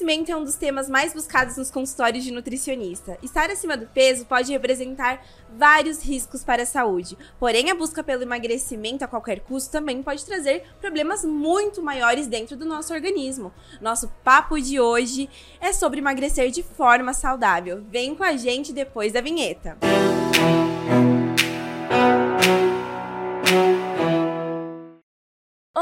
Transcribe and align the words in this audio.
Emagrecimento 0.00 0.32
é 0.32 0.36
um 0.36 0.44
dos 0.44 0.54
temas 0.54 0.88
mais 0.88 1.12
buscados 1.12 1.58
nos 1.58 1.70
consultórios 1.70 2.24
de 2.24 2.30
nutricionista. 2.30 3.18
Estar 3.22 3.50
acima 3.50 3.76
do 3.76 3.86
peso 3.86 4.24
pode 4.24 4.50
representar 4.50 5.22
vários 5.58 6.02
riscos 6.02 6.42
para 6.42 6.62
a 6.62 6.66
saúde. 6.66 7.18
Porém, 7.38 7.70
a 7.70 7.74
busca 7.74 8.02
pelo 8.02 8.22
emagrecimento 8.22 9.04
a 9.04 9.08
qualquer 9.08 9.40
custo 9.40 9.70
também 9.70 10.02
pode 10.02 10.24
trazer 10.24 10.64
problemas 10.80 11.22
muito 11.22 11.82
maiores 11.82 12.26
dentro 12.26 12.56
do 12.56 12.64
nosso 12.64 12.94
organismo. 12.94 13.52
Nosso 13.78 14.08
papo 14.24 14.58
de 14.58 14.80
hoje 14.80 15.28
é 15.60 15.70
sobre 15.70 16.00
emagrecer 16.00 16.50
de 16.50 16.62
forma 16.62 17.12
saudável. 17.12 17.84
Vem 17.90 18.14
com 18.14 18.24
a 18.24 18.36
gente 18.36 18.72
depois 18.72 19.12
da 19.12 19.20
vinheta. 19.20 19.76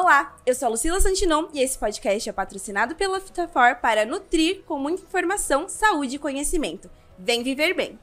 Olá, 0.09 0.35
eu 0.47 0.55
sou 0.55 0.65
a 0.65 0.71
Lucila 0.71 0.99
Santinon 1.03 1.49
e 1.53 1.61
esse 1.61 1.77
podcast 1.77 2.27
é 2.27 2.33
patrocinado 2.33 2.95
pela 2.95 3.21
Fitafor 3.21 3.77
para 3.77 4.07
nutrir 4.07 4.63
com 4.63 4.79
muita 4.79 5.03
informação, 5.03 5.69
saúde 5.69 6.17
e 6.17 6.19
conhecimento. 6.19 6.89
Vem 7.19 7.43
viver 7.43 7.75
bem! 7.75 7.99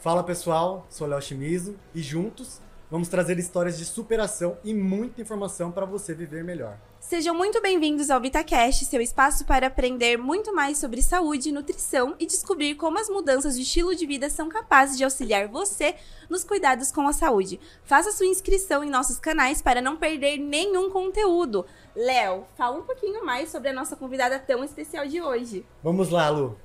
Fala 0.00 0.24
pessoal, 0.24 0.84
sou 0.90 1.06
Léo 1.06 1.22
Chimizo 1.22 1.78
e 1.94 2.02
juntos 2.02 2.60
vamos 2.92 3.08
trazer 3.08 3.38
histórias 3.38 3.78
de 3.78 3.86
superação 3.86 4.58
e 4.62 4.74
muita 4.74 5.22
informação 5.22 5.72
para 5.72 5.86
você 5.86 6.12
viver 6.12 6.44
melhor. 6.44 6.76
Sejam 7.00 7.34
muito 7.34 7.58
bem-vindos 7.62 8.10
ao 8.10 8.20
VitaCast, 8.20 8.84
seu 8.84 9.00
espaço 9.00 9.46
para 9.46 9.68
aprender 9.68 10.18
muito 10.18 10.54
mais 10.54 10.76
sobre 10.76 11.00
saúde, 11.00 11.50
nutrição 11.50 12.14
e 12.20 12.26
descobrir 12.26 12.74
como 12.74 12.98
as 12.98 13.08
mudanças 13.08 13.56
de 13.56 13.62
estilo 13.62 13.94
de 13.94 14.04
vida 14.04 14.28
são 14.28 14.50
capazes 14.50 14.98
de 14.98 15.04
auxiliar 15.04 15.48
você 15.48 15.94
nos 16.28 16.44
cuidados 16.44 16.92
com 16.92 17.08
a 17.08 17.14
saúde. 17.14 17.58
Faça 17.82 18.12
sua 18.12 18.26
inscrição 18.26 18.84
em 18.84 18.90
nossos 18.90 19.18
canais 19.18 19.62
para 19.62 19.80
não 19.80 19.96
perder 19.96 20.36
nenhum 20.36 20.90
conteúdo. 20.90 21.64
Léo, 21.96 22.44
fala 22.58 22.76
um 22.76 22.82
pouquinho 22.82 23.24
mais 23.24 23.50
sobre 23.50 23.70
a 23.70 23.72
nossa 23.72 23.96
convidada 23.96 24.38
tão 24.38 24.62
especial 24.62 25.08
de 25.08 25.18
hoje. 25.18 25.64
Vamos 25.82 26.10
lá, 26.10 26.28
Lu. 26.28 26.58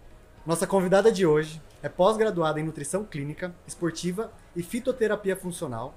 Nossa 0.45 0.67
convidada 0.67 1.09
de 1.09 1.25
hoje 1.25 1.61
é 1.81 1.87
pós-graduada 1.87 2.59
em 2.59 2.63
nutrição 2.63 3.05
clínica, 3.05 3.55
esportiva 3.65 4.29
e 4.53 4.61
fitoterapia 4.61 5.37
funcional, 5.37 5.95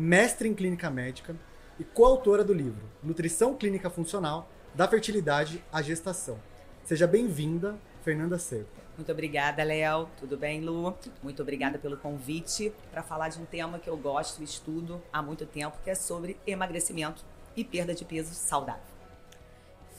mestre 0.00 0.48
em 0.48 0.54
clínica 0.54 0.90
médica, 0.90 1.36
e 1.78 1.84
coautora 1.84 2.42
do 2.42 2.54
livro 2.54 2.88
Nutrição 3.02 3.54
Clínica 3.54 3.90
Funcional 3.90 4.50
da 4.74 4.88
Fertilidade 4.88 5.62
à 5.70 5.82
Gestação. 5.82 6.38
Seja 6.84 7.06
bem-vinda, 7.06 7.78
Fernanda 8.02 8.38
Cerco. 8.38 8.70
Muito 8.96 9.12
obrigada, 9.12 9.62
Léo. 9.62 10.08
Tudo 10.18 10.36
bem, 10.36 10.60
Lu? 10.60 10.94
Muito 11.22 11.42
obrigada 11.42 11.78
pelo 11.78 11.96
convite 11.98 12.72
para 12.90 13.02
falar 13.02 13.28
de 13.28 13.38
um 13.38 13.44
tema 13.44 13.78
que 13.78 13.88
eu 13.88 13.96
gosto 13.96 14.40
e 14.40 14.44
estudo 14.44 15.02
há 15.12 15.22
muito 15.22 15.44
tempo, 15.44 15.78
que 15.84 15.90
é 15.90 15.94
sobre 15.94 16.36
emagrecimento 16.46 17.22
e 17.54 17.62
perda 17.62 17.94
de 17.94 18.04
peso 18.04 18.34
saudável. 18.34 18.99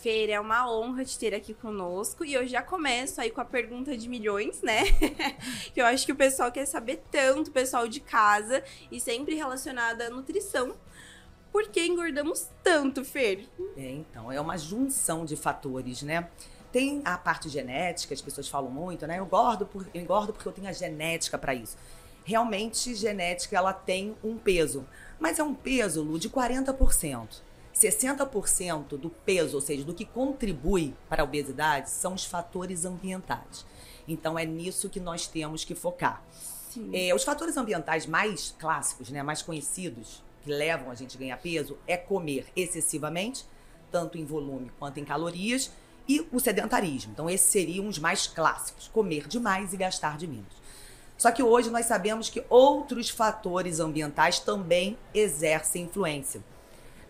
Feira, 0.02 0.33
é 0.33 0.39
uma 0.39 0.67
honra 0.67 1.05
te 1.05 1.17
ter 1.19 1.31
aqui 1.35 1.53
conosco 1.53 2.25
e 2.25 2.33
eu 2.33 2.47
já 2.47 2.63
começo 2.63 3.21
aí 3.21 3.30
com 3.30 3.39
a 3.39 3.45
pergunta 3.45 3.95
de 3.95 4.09
milhões, 4.09 4.59
né? 4.63 4.81
que 5.71 5.80
eu 5.80 5.85
acho 5.85 6.08
que 6.08 6.11
o 6.11 6.16
pessoal 6.16 6.52
quer 6.52 6.66
saber 6.66 7.03
tanto, 7.11 7.49
o 7.49 7.52
pessoal 7.52 7.88
de 7.88 7.99
casa 7.99 8.63
e 8.91 8.99
sempre 8.99 9.35
relacionada 9.35 10.08
à 10.08 10.09
nutrição. 10.09 10.75
Por 11.52 11.67
que 11.67 11.85
engordamos 11.85 12.47
tanto, 12.63 13.05
Fer? 13.05 13.47
É, 13.77 13.91
então, 13.91 14.31
é 14.31 14.41
uma 14.41 14.58
junção 14.58 15.23
de 15.23 15.35
fatores, 15.35 16.02
né? 16.02 16.27
Tem 16.71 17.03
a 17.05 17.15
parte 17.15 17.47
genética, 17.47 18.15
as 18.15 18.21
pessoas 18.21 18.47
falam 18.47 18.71
muito, 18.71 19.05
né? 19.05 19.19
Eu 19.19 19.25
engordo, 19.25 19.67
por, 19.67 19.86
eu 19.93 20.02
engordo 20.02 20.33
porque 20.33 20.47
eu 20.47 20.53
tenho 20.53 20.67
a 20.67 20.73
genética 20.73 21.38
para 21.38 21.53
isso. 21.53 21.77
Realmente, 22.25 22.95
genética, 22.95 23.55
ela 23.55 23.73
tem 23.73 24.15
um 24.23 24.36
peso. 24.36 24.83
Mas 25.19 25.38
é 25.38 25.43
um 25.43 25.53
peso, 25.53 26.02
Lu, 26.02 26.17
de 26.17 26.27
40%. 26.27 27.50
60% 27.73 28.97
do 28.97 29.09
peso, 29.09 29.55
ou 29.55 29.61
seja, 29.61 29.83
do 29.83 29.94
que 29.94 30.05
contribui 30.05 30.94
para 31.09 31.23
a 31.23 31.25
obesidade, 31.25 31.89
são 31.89 32.14
os 32.14 32.25
fatores 32.25 32.86
ambientais. 32.86 33.66
Então, 34.08 34.38
é 34.38 34.45
nisso 34.45 34.89
que 34.89 35.00
nós 35.00 35.27
temos 35.27 35.64
que 35.64 35.75
focar. 35.75 36.23
É, 36.94 37.14
os 37.14 37.23
fatores 37.23 37.58
ambientais 37.58 38.05
mais 38.05 38.55
clássicos, 38.58 39.09
né, 39.09 39.22
mais 39.22 39.42
conhecidos, 39.42 40.23
que 40.42 40.49
levam 40.49 40.89
a 40.89 40.95
gente 40.95 41.15
a 41.15 41.20
ganhar 41.20 41.37
peso 41.37 41.77
é 41.86 41.98
comer 41.98 42.48
excessivamente, 42.55 43.45
tanto 43.92 44.17
em 44.17 44.26
volume 44.26 44.71
quanto 44.80 44.99
em 44.99 45.05
calorias, 45.05 45.71
e 46.08 46.26
o 46.32 46.39
sedentarismo. 46.39 47.11
Então, 47.14 47.30
esses 47.30 47.48
seriam 47.48 47.88
os 47.88 47.99
mais 47.99 48.27
clássicos: 48.27 48.88
comer 48.88 49.27
demais 49.27 49.73
e 49.73 49.77
gastar 49.77 50.17
de 50.17 50.27
menos. 50.27 50.61
Só 51.17 51.32
que 51.32 51.43
hoje 51.43 51.70
nós 51.70 51.86
sabemos 51.86 52.30
que 52.30 52.43
outros 52.49 53.09
fatores 53.09 53.80
ambientais 53.80 54.39
também 54.39 54.98
exercem 55.14 55.83
influência. 55.83 56.42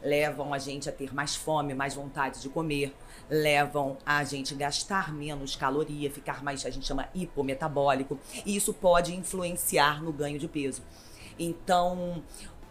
Levam 0.04 0.54
a 0.54 0.58
gente 0.58 0.90
a 0.90 0.92
ter 0.92 1.14
mais 1.14 1.36
fome, 1.36 1.74
mais 1.74 1.94
vontade 1.94 2.42
de 2.42 2.50
comer, 2.50 2.96
levam 3.30 3.98
a 4.06 4.24
gente 4.24 4.54
gastar 4.56 5.14
menos 5.14 5.56
caloria, 5.56 6.12
ficar 6.12 6.44
mais, 6.44 6.66
a 6.66 6.70
gente 6.70 6.86
chama 6.86 7.08
hipometabólico, 7.14 8.20
e 8.46 8.56
isso 8.56 8.74
pode 8.74 9.16
influenciar 9.16 10.04
no 10.04 10.12
ganho 10.12 10.38
de 10.38 10.48
peso. 10.48 10.82
Então, 11.40 12.24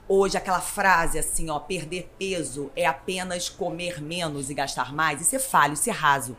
hoje 0.08 0.36
aquela 0.36 0.60
frase 0.60 1.18
assim, 1.18 1.48
ó, 1.50 1.58
perder 1.58 2.12
peso 2.18 2.70
é 2.76 2.84
apenas 2.84 3.48
comer 3.48 4.02
menos 4.02 4.50
e 4.50 4.54
gastar 4.54 4.92
mais, 4.92 5.20
isso 5.20 5.36
é 5.36 5.38
falho, 5.38 5.74
isso 5.74 5.88
é 5.88 5.92
raso. 5.92 6.36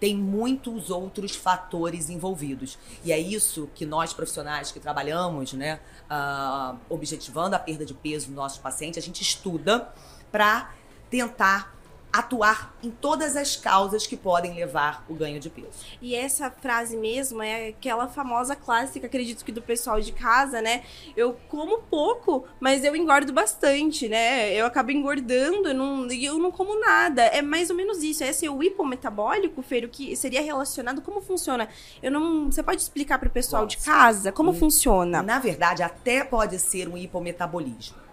Tem 0.00 0.16
muitos 0.16 0.90
outros 0.90 1.34
fatores 1.34 2.10
envolvidos. 2.10 2.76
E 3.04 3.12
é 3.12 3.18
isso 3.18 3.70
que 3.74 3.86
nós 3.86 4.12
profissionais 4.12 4.70
que 4.70 4.80
trabalhamos, 4.80 5.52
né, 5.54 5.80
uh, 6.10 6.76
objetivando 6.90 7.56
a 7.56 7.58
perda 7.58 7.86
de 7.86 7.94
peso 7.94 8.26
dos 8.26 8.34
nossos 8.34 8.58
pacientes, 8.58 9.02
a 9.02 9.06
gente 9.06 9.22
estuda 9.22 9.90
para 10.34 10.74
tentar 11.08 11.72
atuar 12.12 12.76
em 12.82 12.90
todas 12.90 13.36
as 13.36 13.54
causas 13.54 14.04
que 14.04 14.16
podem 14.16 14.52
levar 14.54 15.04
o 15.08 15.14
ganho 15.14 15.38
de 15.38 15.48
peso. 15.48 15.86
E 16.02 16.16
essa 16.16 16.50
frase 16.50 16.96
mesmo 16.96 17.40
é 17.40 17.68
aquela 17.68 18.08
famosa 18.08 18.56
clássica, 18.56 19.06
acredito 19.06 19.44
que 19.44 19.52
do 19.52 19.62
pessoal 19.62 20.00
de 20.00 20.10
casa, 20.10 20.60
né? 20.60 20.82
Eu 21.16 21.36
como 21.48 21.82
pouco, 21.82 22.44
mas 22.58 22.82
eu 22.82 22.96
engordo 22.96 23.32
bastante, 23.32 24.08
né? 24.08 24.52
Eu 24.52 24.66
acabo 24.66 24.90
engordando, 24.90 25.68
eu 25.68 25.74
não, 25.74 26.10
eu 26.10 26.38
não 26.40 26.50
como 26.50 26.80
nada. 26.80 27.22
É 27.22 27.40
mais 27.40 27.70
ou 27.70 27.76
menos 27.76 28.02
isso. 28.02 28.24
Esse 28.24 28.44
é 28.44 28.50
o 28.50 28.60
hipometabólico, 28.60 29.62
Fer, 29.62 29.84
o 29.84 29.88
que 29.88 30.16
seria 30.16 30.42
relacionado, 30.42 31.00
como 31.00 31.20
funciona? 31.20 31.68
Eu 32.02 32.10
não, 32.10 32.50
você 32.50 32.62
pode 32.62 32.82
explicar 32.82 33.20
para 33.20 33.28
o 33.28 33.32
pessoal 33.32 33.66
de 33.66 33.76
casa 33.76 34.32
como 34.32 34.52
e, 34.52 34.58
funciona? 34.58 35.22
Na 35.22 35.38
verdade, 35.38 35.84
até 35.84 36.24
pode 36.24 36.58
ser 36.58 36.88
um 36.88 36.96
hipometabolismo. 36.96 38.03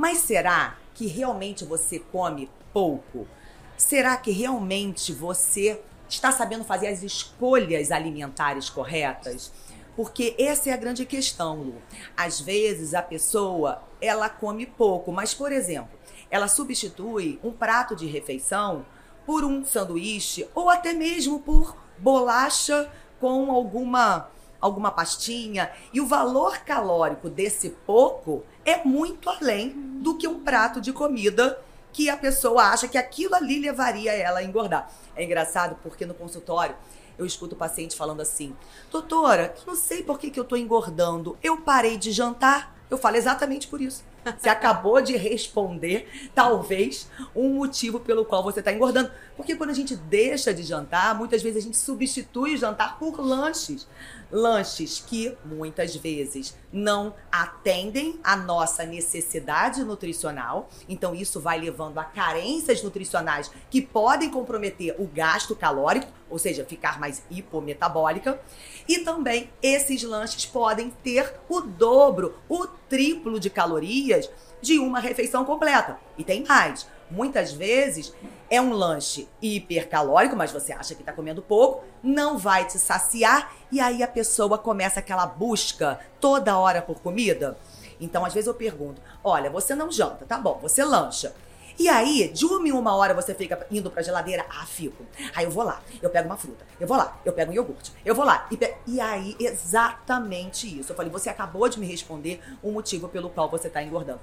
Mas 0.00 0.20
será 0.20 0.78
que 0.94 1.06
realmente 1.06 1.62
você 1.62 1.98
come 1.98 2.48
pouco? 2.72 3.28
Será 3.76 4.16
que 4.16 4.30
realmente 4.30 5.12
você 5.12 5.78
está 6.08 6.32
sabendo 6.32 6.64
fazer 6.64 6.86
as 6.86 7.02
escolhas 7.02 7.92
alimentares 7.92 8.70
corretas? 8.70 9.52
Porque 9.94 10.34
essa 10.38 10.70
é 10.70 10.72
a 10.72 10.78
grande 10.78 11.04
questão, 11.04 11.62
Lu. 11.62 11.82
Às 12.16 12.40
vezes 12.40 12.94
a 12.94 13.02
pessoa, 13.02 13.82
ela 14.00 14.30
come 14.30 14.64
pouco, 14.64 15.12
mas 15.12 15.34
por 15.34 15.52
exemplo, 15.52 15.98
ela 16.30 16.48
substitui 16.48 17.38
um 17.44 17.52
prato 17.52 17.94
de 17.94 18.06
refeição 18.06 18.86
por 19.26 19.44
um 19.44 19.66
sanduíche 19.66 20.48
ou 20.54 20.70
até 20.70 20.94
mesmo 20.94 21.40
por 21.40 21.76
bolacha 21.98 22.90
com 23.20 23.50
alguma 23.52 24.30
alguma 24.60 24.90
pastinha 24.90 25.70
e 25.92 26.00
o 26.00 26.06
valor 26.06 26.58
calórico 26.58 27.30
desse 27.30 27.70
pouco 27.70 28.44
é 28.64 28.84
muito 28.84 29.28
além 29.28 29.70
do 30.00 30.16
que 30.16 30.28
um 30.28 30.40
prato 30.40 30.80
de 30.80 30.92
comida 30.92 31.60
que 31.92 32.08
a 32.08 32.16
pessoa 32.16 32.64
acha 32.64 32.88
que 32.88 32.98
aquilo 32.98 33.34
ali 33.34 33.58
levaria 33.58 34.12
ela 34.12 34.40
a 34.40 34.44
engordar. 34.44 34.90
É 35.16 35.24
engraçado 35.24 35.76
porque 35.82 36.06
no 36.06 36.14
consultório 36.14 36.76
eu 37.18 37.26
escuto 37.26 37.54
o 37.54 37.58
paciente 37.58 37.96
falando 37.96 38.22
assim: 38.22 38.56
Doutora, 38.90 39.54
não 39.66 39.76
sei 39.76 40.02
por 40.02 40.18
que, 40.18 40.30
que 40.30 40.40
eu 40.40 40.44
tô 40.44 40.56
engordando. 40.56 41.36
Eu 41.42 41.58
parei 41.58 41.98
de 41.98 42.12
jantar. 42.12 42.76
Eu 42.88 42.98
falo 42.98 43.16
exatamente 43.16 43.68
por 43.68 43.80
isso. 43.80 44.02
Você 44.38 44.48
acabou 44.50 45.00
de 45.00 45.16
responder, 45.16 46.30
talvez, 46.34 47.08
um 47.34 47.50
motivo 47.50 48.00
pelo 48.00 48.24
qual 48.24 48.42
você 48.42 48.60
está 48.60 48.72
engordando. 48.72 49.10
Porque 49.36 49.54
quando 49.54 49.70
a 49.70 49.74
gente 49.74 49.94
deixa 49.94 50.52
de 50.52 50.62
jantar, 50.62 51.14
muitas 51.14 51.42
vezes 51.42 51.62
a 51.62 51.66
gente 51.66 51.76
substitui 51.76 52.54
o 52.54 52.58
jantar 52.58 52.98
por 52.98 53.20
lanches 53.20 53.86
lanches 54.30 55.02
que 55.04 55.36
muitas 55.44 55.94
vezes 55.96 56.56
não 56.72 57.14
atendem 57.30 58.18
a 58.22 58.36
nossa 58.36 58.84
necessidade 58.84 59.82
nutricional. 59.84 60.68
Então 60.88 61.14
isso 61.14 61.40
vai 61.40 61.58
levando 61.58 61.98
a 61.98 62.04
carências 62.04 62.82
nutricionais 62.82 63.50
que 63.70 63.82
podem 63.82 64.30
comprometer 64.30 64.94
o 64.98 65.06
gasto 65.06 65.56
calórico, 65.56 66.12
ou 66.28 66.38
seja, 66.38 66.64
ficar 66.64 67.00
mais 67.00 67.22
hipometabólica. 67.30 68.40
E 68.88 69.00
também 69.00 69.50
esses 69.62 70.02
lanches 70.02 70.46
podem 70.46 70.90
ter 71.02 71.34
o 71.48 71.60
dobro, 71.60 72.36
o 72.48 72.66
triplo 72.66 73.40
de 73.40 73.50
calorias 73.50 74.30
de 74.60 74.78
uma 74.78 75.00
refeição 75.00 75.44
completa. 75.44 75.98
E 76.16 76.24
tem 76.24 76.44
mais. 76.44 76.86
Muitas 77.10 77.52
vezes 77.52 78.12
é 78.48 78.60
um 78.60 78.72
lanche 78.72 79.28
hipercalórico, 79.42 80.36
mas 80.36 80.52
você 80.52 80.72
acha 80.72 80.94
que 80.94 81.02
está 81.02 81.12
comendo 81.12 81.42
pouco, 81.42 81.84
não 82.02 82.38
vai 82.38 82.66
te 82.66 82.78
saciar 82.78 83.52
e 83.70 83.80
aí 83.80 84.02
a 84.02 84.08
pessoa 84.08 84.56
começa 84.56 85.00
aquela 85.00 85.26
busca 85.26 85.98
toda 86.20 86.58
hora 86.58 86.80
por 86.80 87.00
comida. 87.00 87.56
Então, 88.00 88.24
às 88.24 88.32
vezes 88.32 88.48
eu 88.48 88.54
pergunto: 88.54 89.00
olha, 89.22 89.50
você 89.50 89.74
não 89.74 89.90
janta, 89.90 90.24
tá 90.24 90.38
bom, 90.38 90.58
você 90.62 90.84
lancha. 90.84 91.34
E 91.80 91.88
aí, 91.88 92.28
de 92.28 92.44
uma 92.44 92.68
em 92.68 92.72
uma 92.72 92.94
hora 92.94 93.14
você 93.14 93.34
fica 93.34 93.66
indo 93.70 93.90
pra 93.90 94.02
geladeira? 94.02 94.44
Ah, 94.50 94.66
fico. 94.66 95.02
Aí 95.34 95.46
eu 95.46 95.50
vou 95.50 95.64
lá, 95.64 95.80
eu 96.02 96.10
pego 96.10 96.28
uma 96.28 96.36
fruta, 96.36 96.62
eu 96.78 96.86
vou 96.86 96.94
lá, 96.94 97.18
eu 97.24 97.32
pego 97.32 97.52
um 97.52 97.54
iogurte, 97.54 97.90
eu 98.04 98.14
vou 98.14 98.22
lá. 98.22 98.46
E, 98.50 98.56
pe... 98.58 98.74
e 98.86 99.00
aí, 99.00 99.34
exatamente 99.40 100.78
isso. 100.78 100.92
Eu 100.92 100.96
falei, 100.96 101.10
você 101.10 101.30
acabou 101.30 101.66
de 101.70 101.80
me 101.80 101.86
responder 101.86 102.38
o 102.62 102.70
motivo 102.70 103.08
pelo 103.08 103.30
qual 103.30 103.48
você 103.48 103.70
tá 103.70 103.82
engordando. 103.82 104.20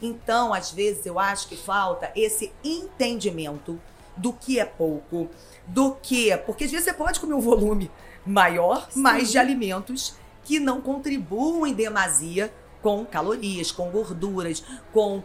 Então, 0.00 0.54
às 0.54 0.70
vezes, 0.70 1.04
eu 1.04 1.18
acho 1.18 1.48
que 1.48 1.56
falta 1.56 2.12
esse 2.14 2.52
entendimento 2.62 3.80
do 4.16 4.32
que 4.32 4.60
é 4.60 4.64
pouco, 4.64 5.28
do 5.66 5.96
que. 6.00 6.36
Porque 6.46 6.62
às 6.62 6.70
vezes 6.70 6.84
você 6.84 6.92
pode 6.92 7.18
comer 7.18 7.34
um 7.34 7.40
volume 7.40 7.90
maior, 8.24 8.86
Sim. 8.88 9.00
mais 9.00 9.32
de 9.32 9.36
alimentos 9.36 10.14
que 10.44 10.60
não 10.60 10.80
contribuem 10.80 11.72
em 11.72 11.74
demasia 11.74 12.54
com 12.82 13.04
calorias, 13.04 13.70
com 13.70 13.90
gorduras, 13.90 14.62
com 14.92 15.18
uh, 15.18 15.22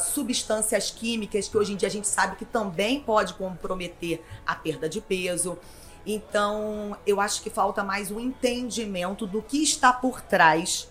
substâncias 0.00 0.90
químicas 0.90 1.48
que 1.48 1.56
hoje 1.56 1.72
em 1.72 1.76
dia 1.76 1.88
a 1.88 1.90
gente 1.90 2.06
sabe 2.06 2.36
que 2.36 2.44
também 2.44 3.00
pode 3.00 3.34
comprometer 3.34 4.22
a 4.46 4.54
perda 4.54 4.88
de 4.88 5.00
peso. 5.00 5.58
Então, 6.06 6.96
eu 7.06 7.20
acho 7.20 7.42
que 7.42 7.50
falta 7.50 7.84
mais 7.84 8.10
um 8.10 8.18
entendimento 8.18 9.26
do 9.26 9.42
que 9.42 9.62
está 9.62 9.92
por 9.92 10.20
trás 10.20 10.88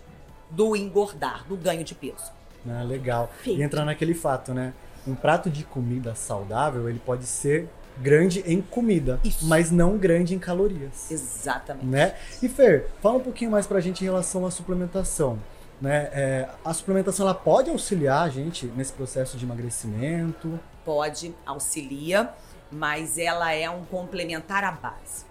do 0.50 0.76
engordar, 0.76 1.44
do 1.48 1.56
ganho 1.56 1.82
de 1.82 1.94
peso. 1.94 2.32
Ah, 2.68 2.82
legal. 2.82 3.30
Feito. 3.42 3.60
E 3.60 3.62
entrar 3.62 3.84
naquele 3.84 4.14
fato, 4.14 4.54
né? 4.54 4.72
Um 5.06 5.14
prato 5.14 5.50
de 5.50 5.64
comida 5.64 6.14
saudável, 6.14 6.88
ele 6.88 7.00
pode 7.04 7.24
ser 7.24 7.68
grande 8.00 8.44
em 8.46 8.60
comida, 8.60 9.18
Isso. 9.24 9.46
mas 9.46 9.70
não 9.70 9.96
grande 9.96 10.34
em 10.34 10.38
calorias. 10.38 11.10
Exatamente. 11.10 11.86
Né? 11.86 12.14
E 12.42 12.48
Fer, 12.48 12.88
fala 13.02 13.16
um 13.16 13.20
pouquinho 13.20 13.50
mais 13.50 13.66
pra 13.66 13.80
gente 13.80 14.02
em 14.02 14.04
relação 14.04 14.46
à 14.46 14.50
suplementação. 14.50 15.38
Né? 15.80 16.08
É, 16.12 16.48
a 16.64 16.74
suplementação 16.74 17.26
ela 17.26 17.34
pode 17.34 17.70
auxiliar 17.70 18.26
a 18.26 18.28
gente 18.28 18.66
nesse 18.66 18.92
processo 18.92 19.36
de 19.36 19.44
emagrecimento? 19.44 20.58
Pode, 20.84 21.34
auxilia, 21.46 22.32
mas 22.70 23.16
ela 23.16 23.52
é 23.52 23.70
um 23.70 23.84
complementar 23.84 24.64
à 24.64 24.72
base. 24.72 25.24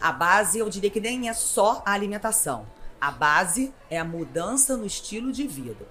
A 0.00 0.12
base, 0.12 0.58
eu 0.58 0.68
diria 0.68 0.90
que 0.90 1.00
nem 1.00 1.28
é 1.28 1.32
só 1.32 1.82
a 1.86 1.92
alimentação. 1.92 2.66
A 3.00 3.10
base 3.10 3.72
é 3.88 3.98
a 3.98 4.04
mudança 4.04 4.76
no 4.76 4.84
estilo 4.84 5.32
de 5.32 5.46
vida, 5.46 5.86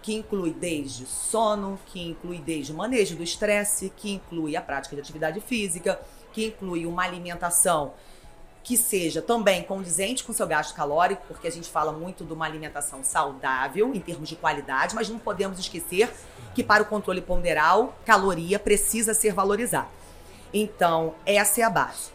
que 0.00 0.14
inclui 0.14 0.52
desde 0.52 1.06
sono, 1.06 1.78
que 1.86 2.00
inclui 2.00 2.38
desde 2.38 2.72
o 2.72 2.76
manejo 2.76 3.16
do 3.16 3.22
estresse, 3.22 3.92
que 3.96 4.12
inclui 4.12 4.56
a 4.56 4.62
prática 4.62 4.96
de 4.96 5.02
atividade 5.02 5.40
física, 5.40 6.00
que 6.32 6.46
inclui 6.46 6.86
uma 6.86 7.02
alimentação 7.02 7.92
que 8.68 8.76
seja 8.76 9.22
também 9.22 9.62
condizente 9.62 10.22
com 10.22 10.30
seu 10.30 10.46
gasto 10.46 10.74
calórico, 10.74 11.22
porque 11.26 11.48
a 11.48 11.50
gente 11.50 11.70
fala 11.70 11.90
muito 11.90 12.22
de 12.22 12.34
uma 12.34 12.44
alimentação 12.44 13.02
saudável 13.02 13.94
em 13.94 13.98
termos 13.98 14.28
de 14.28 14.36
qualidade, 14.36 14.94
mas 14.94 15.08
não 15.08 15.18
podemos 15.18 15.58
esquecer 15.58 16.12
que 16.54 16.62
para 16.62 16.82
o 16.82 16.86
controle 16.86 17.22
ponderal, 17.22 17.96
caloria 18.04 18.58
precisa 18.58 19.14
ser 19.14 19.32
valorizada. 19.32 19.88
Então, 20.52 21.14
essa 21.24 21.62
é 21.62 21.64
a 21.64 21.70
base. 21.70 22.10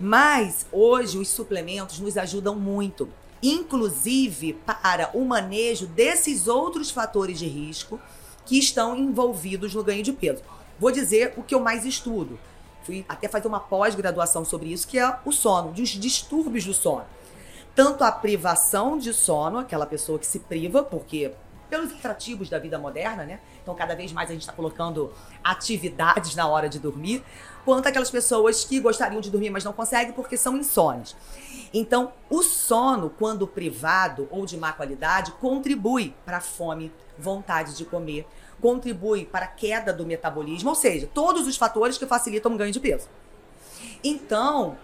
Mas 0.00 0.64
hoje 0.72 1.18
os 1.18 1.28
suplementos 1.28 2.00
nos 2.00 2.16
ajudam 2.16 2.56
muito, 2.56 3.06
inclusive 3.42 4.54
para 4.54 5.10
o 5.12 5.22
manejo 5.26 5.86
desses 5.86 6.48
outros 6.48 6.90
fatores 6.90 7.38
de 7.38 7.46
risco 7.46 8.00
que 8.46 8.58
estão 8.58 8.96
envolvidos 8.96 9.74
no 9.74 9.84
ganho 9.84 10.02
de 10.02 10.14
peso. 10.14 10.42
Vou 10.78 10.90
dizer 10.90 11.34
o 11.36 11.42
que 11.42 11.54
eu 11.54 11.60
mais 11.60 11.84
estudo 11.84 12.38
fui 12.82 13.04
até 13.08 13.28
fazer 13.28 13.48
uma 13.48 13.60
pós-graduação 13.60 14.44
sobre 14.44 14.72
isso, 14.72 14.86
que 14.86 14.98
é 14.98 15.18
o 15.24 15.32
sono, 15.32 15.72
dos 15.72 15.90
distúrbios 15.90 16.64
do 16.64 16.74
sono. 16.74 17.04
Tanto 17.74 18.02
a 18.04 18.10
privação 18.10 18.98
de 18.98 19.12
sono, 19.12 19.58
aquela 19.58 19.86
pessoa 19.86 20.18
que 20.18 20.26
se 20.26 20.40
priva, 20.40 20.82
porque 20.82 21.32
pelos 21.70 21.92
atrativos 21.92 22.50
da 22.50 22.58
vida 22.58 22.78
moderna, 22.78 23.24
né? 23.24 23.40
Então, 23.62 23.74
cada 23.74 23.94
vez 23.94 24.12
mais 24.12 24.28
a 24.28 24.32
gente 24.32 24.42
está 24.42 24.52
colocando 24.52 25.12
atividades 25.42 26.34
na 26.34 26.48
hora 26.48 26.68
de 26.68 26.80
dormir, 26.80 27.22
quanto 27.64 27.86
aquelas 27.86 28.10
pessoas 28.10 28.64
que 28.64 28.80
gostariam 28.80 29.20
de 29.20 29.30
dormir, 29.30 29.50
mas 29.50 29.62
não 29.62 29.72
conseguem 29.72 30.12
porque 30.12 30.36
são 30.36 30.56
insônios. 30.56 31.16
Então, 31.72 32.12
o 32.28 32.42
sono, 32.42 33.08
quando 33.10 33.46
privado 33.46 34.26
ou 34.30 34.44
de 34.44 34.56
má 34.56 34.72
qualidade, 34.72 35.30
contribui 35.32 36.12
para 36.24 36.38
a 36.38 36.40
fome, 36.40 36.92
vontade 37.16 37.76
de 37.76 37.84
comer, 37.84 38.26
contribui 38.60 39.24
para 39.24 39.46
a 39.46 39.48
queda 39.48 39.92
do 39.92 40.06
metabolismo, 40.06 40.70
ou 40.70 40.76
seja, 40.76 41.08
todos 41.12 41.46
os 41.46 41.56
fatores 41.56 41.98
que 41.98 42.06
facilitam 42.06 42.54
o 42.54 42.56
ganho 42.56 42.72
de 42.72 42.80
peso. 42.80 43.08
Então, 44.02 44.76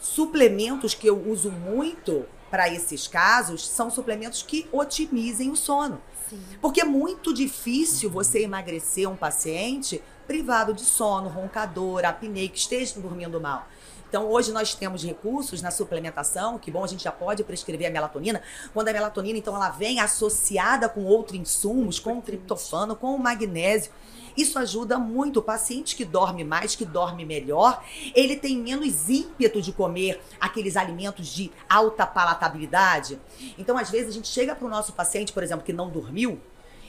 suplementos 0.00 0.94
que 0.94 1.06
eu 1.06 1.18
uso 1.28 1.50
muito 1.50 2.24
para 2.50 2.68
esses 2.68 3.06
casos 3.06 3.66
são 3.66 3.90
suplementos 3.90 4.42
que 4.42 4.68
otimizem 4.72 5.50
o 5.50 5.56
sono. 5.56 6.00
Sim. 6.28 6.42
Porque 6.60 6.80
é 6.80 6.84
muito 6.84 7.32
difícil 7.32 8.10
você 8.10 8.42
emagrecer 8.42 9.08
um 9.08 9.16
paciente 9.16 10.02
privado 10.26 10.72
de 10.72 10.82
sono, 10.82 11.28
roncador, 11.28 12.04
apneia, 12.04 12.48
que 12.48 12.58
esteja 12.58 13.00
dormindo 13.00 13.40
mal. 13.40 13.66
Então, 14.10 14.28
hoje 14.28 14.50
nós 14.50 14.74
temos 14.74 15.04
recursos 15.04 15.62
na 15.62 15.70
suplementação, 15.70 16.58
que 16.58 16.68
bom, 16.68 16.82
a 16.82 16.86
gente 16.88 17.04
já 17.04 17.12
pode 17.12 17.44
prescrever 17.44 17.86
a 17.86 17.90
melatonina. 17.92 18.42
Quando 18.74 18.88
a 18.88 18.92
melatonina, 18.92 19.38
então, 19.38 19.54
ela 19.54 19.70
vem 19.70 20.00
associada 20.00 20.88
com 20.88 21.04
outros 21.04 21.38
insumos, 21.38 22.00
com 22.00 22.18
o 22.18 22.20
triptofano, 22.20 22.96
com 22.96 23.14
o 23.14 23.18
magnésio. 23.20 23.92
Isso 24.36 24.58
ajuda 24.58 24.98
muito. 24.98 25.38
O 25.38 25.42
paciente 25.42 25.94
que 25.94 26.04
dorme 26.04 26.42
mais, 26.42 26.74
que 26.74 26.84
dorme 26.84 27.24
melhor, 27.24 27.84
ele 28.12 28.34
tem 28.34 28.58
menos 28.58 29.08
ímpeto 29.08 29.62
de 29.62 29.70
comer 29.72 30.20
aqueles 30.40 30.76
alimentos 30.76 31.28
de 31.28 31.52
alta 31.68 32.04
palatabilidade. 32.04 33.16
Então, 33.56 33.78
às 33.78 33.90
vezes, 33.90 34.08
a 34.08 34.12
gente 34.12 34.26
chega 34.26 34.56
para 34.56 34.66
o 34.66 34.68
nosso 34.68 34.92
paciente, 34.92 35.32
por 35.32 35.44
exemplo, 35.44 35.64
que 35.64 35.72
não 35.72 35.88
dormiu, 35.88 36.40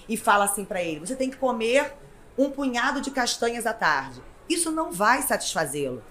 e 0.09 0.17
fala 0.17 0.45
assim 0.45 0.65
para 0.65 0.81
ele: 0.81 1.01
você 1.01 1.15
tem 1.15 1.29
que 1.29 1.37
comer 1.37 1.93
um 2.35 2.49
punhado 2.49 2.99
de 2.99 3.11
castanhas 3.11 3.67
à 3.67 3.73
tarde. 3.73 4.23
Isso 4.49 4.71
não 4.71 4.91
vai 4.91 5.21
satisfazê-lo. 5.21 6.01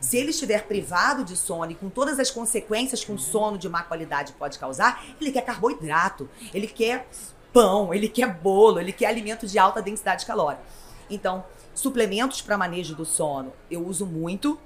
Se 0.00 0.16
ele 0.16 0.30
estiver 0.30 0.66
privado 0.66 1.24
de 1.24 1.36
sono 1.36 1.72
e 1.72 1.74
com 1.74 1.88
todas 1.88 2.18
as 2.18 2.30
consequências 2.30 3.04
que 3.04 3.12
um 3.12 3.18
sono 3.18 3.58
de 3.58 3.68
má 3.68 3.82
qualidade 3.82 4.32
pode 4.34 4.58
causar, 4.58 5.04
ele 5.20 5.32
quer 5.32 5.42
carboidrato, 5.42 6.28
ele 6.52 6.66
quer 6.66 7.08
pão, 7.52 7.92
ele 7.92 8.08
quer 8.08 8.32
bolo, 8.32 8.78
ele 8.78 8.92
quer 8.92 9.06
alimento 9.06 9.46
de 9.46 9.58
alta 9.58 9.80
densidade 9.80 10.26
calórica. 10.26 10.62
Então, 11.08 11.44
suplementos 11.74 12.40
para 12.42 12.58
manejo 12.58 12.94
do 12.94 13.04
sono 13.04 13.52
eu 13.70 13.86
uso 13.86 14.04
muito, 14.06 14.58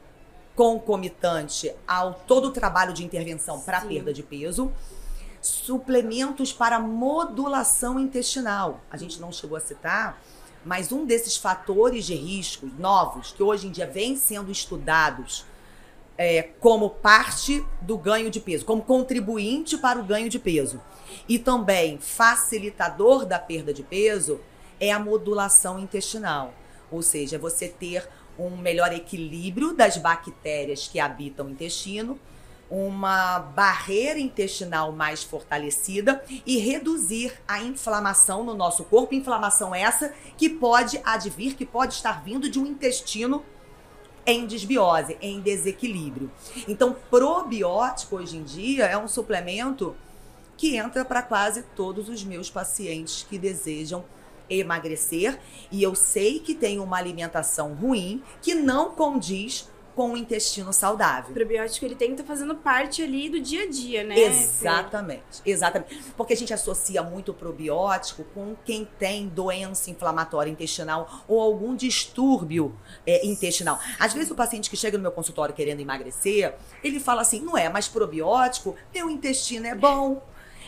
concomitante 0.55 1.73
ao 1.87 2.15
todo 2.15 2.49
o 2.49 2.51
trabalho 2.51 2.93
de 2.93 3.05
intervenção 3.05 3.61
para 3.61 3.81
perda 3.81 4.13
de 4.13 4.23
peso. 4.23 4.73
Suplementos 5.41 6.53
para 6.53 6.79
modulação 6.79 7.99
intestinal. 7.99 8.81
A 8.91 8.97
gente 8.99 9.19
não 9.19 9.33
chegou 9.33 9.57
a 9.57 9.61
citar, 9.61 10.21
mas 10.65 10.93
um 10.93 11.05
desses 11.05 11.37
fatores 11.37 12.05
de 12.05 12.15
risco 12.15 12.67
novos, 12.79 13.33
que 13.33 13.43
hoje 13.43 13.67
em 13.67 13.71
dia 13.71 13.87
vêm 13.87 14.17
sendo 14.17 14.51
estudados 14.51 15.45
é, 16.19 16.43
como 16.61 16.91
parte 16.91 17.65
do 17.81 17.97
ganho 17.97 18.31
de 18.31 18.41
peso, 18.41 18.65
como 18.65 18.83
contribuinte 18.83 19.79
para 19.79 19.99
o 19.99 20.05
ganho 20.05 20.29
de 20.29 20.39
peso, 20.39 20.81
e 21.29 21.39
também 21.39 21.99
facilitador 21.99 23.25
da 23.25 23.39
perda 23.39 23.73
de 23.73 23.83
peso, 23.83 24.41
é 24.79 24.93
a 24.93 24.99
modulação 24.99 25.79
intestinal. 25.79 26.53
Ou 26.91 27.03
seja, 27.03 27.39
você 27.39 27.69
ter 27.69 28.09
um 28.39 28.57
melhor 28.57 28.93
equilíbrio 28.93 29.75
das 29.75 29.97
bactérias 29.97 30.89
que 30.89 30.99
habitam 30.99 31.47
o 31.47 31.51
intestino 31.51 32.19
uma 32.71 33.41
barreira 33.41 34.21
intestinal 34.21 34.93
mais 34.93 35.25
fortalecida 35.25 36.23
e 36.47 36.59
reduzir 36.59 37.33
a 37.49 37.61
inflamação 37.61 38.45
no 38.45 38.55
nosso 38.55 38.85
corpo. 38.85 39.15
Inflamação 39.15 39.75
essa 39.75 40.15
que 40.37 40.49
pode 40.49 41.01
advir, 41.05 41.57
que 41.57 41.67
pode 41.67 41.95
estar 41.95 42.23
vindo 42.23 42.49
de 42.49 42.61
um 42.61 42.67
intestino 42.67 43.43
em 44.25 44.47
desbiose, 44.47 45.17
em 45.21 45.41
desequilíbrio. 45.41 46.31
Então, 46.69 46.95
probiótico 47.11 48.17
hoje 48.17 48.37
em 48.37 48.45
dia 48.45 48.85
é 48.85 48.97
um 48.97 49.09
suplemento 49.09 49.97
que 50.57 50.77
entra 50.77 51.05
para 51.05 51.23
quase 51.23 51.63
todos 51.75 52.09
os 52.09 52.23
meus 52.23 52.51
pacientes 52.51 53.27
que 53.29 53.39
desejam 53.39 54.05
emagrecer 54.49 55.39
e 55.71 55.83
eu 55.83 55.95
sei 55.95 56.41
que 56.41 56.55
tem 56.55 56.81
uma 56.81 56.99
alimentação 56.99 57.73
ruim 57.75 58.23
que 58.43 58.53
não 58.53 58.91
condiz 58.91 59.69
com 60.01 60.13
o 60.13 60.17
intestino 60.17 60.73
saudável. 60.73 61.31
O 61.31 61.35
probiótico 61.35 61.85
ele 61.85 61.95
tem 61.95 62.09
que 62.09 62.15
estar 62.15 62.25
tá 62.25 62.29
fazendo 62.29 62.55
parte 62.55 63.03
ali 63.03 63.29
do 63.29 63.39
dia 63.39 63.65
a 63.65 63.69
dia, 63.69 64.03
né? 64.03 64.19
Exatamente, 64.19 65.43
exatamente. 65.45 65.95
Porque 66.17 66.33
a 66.33 66.37
gente 66.37 66.55
associa 66.55 67.03
muito 67.03 67.33
o 67.33 67.35
probiótico 67.35 68.25
com 68.33 68.57
quem 68.65 68.89
tem 68.99 69.29
doença 69.29 69.91
inflamatória 69.91 70.51
intestinal 70.51 71.23
ou 71.29 71.39
algum 71.39 71.77
distúrbio 71.77 72.75
é, 73.07 73.27
intestinal. 73.27 73.79
Às 73.99 74.15
vezes 74.15 74.31
o 74.31 74.35
paciente 74.35 74.71
que 74.71 74.77
chega 74.77 74.97
no 74.97 75.03
meu 75.03 75.13
consultório 75.13 75.55
querendo 75.55 75.81
emagrecer, 75.81 76.55
ele 76.83 76.99
fala 76.99 77.21
assim, 77.21 77.43
não 77.43 77.59
é, 77.59 77.69
mas 77.69 77.87
probiótico, 77.87 78.75
meu 78.95 79.11
intestino 79.11 79.67
é 79.67 79.75
bom, 79.75 80.23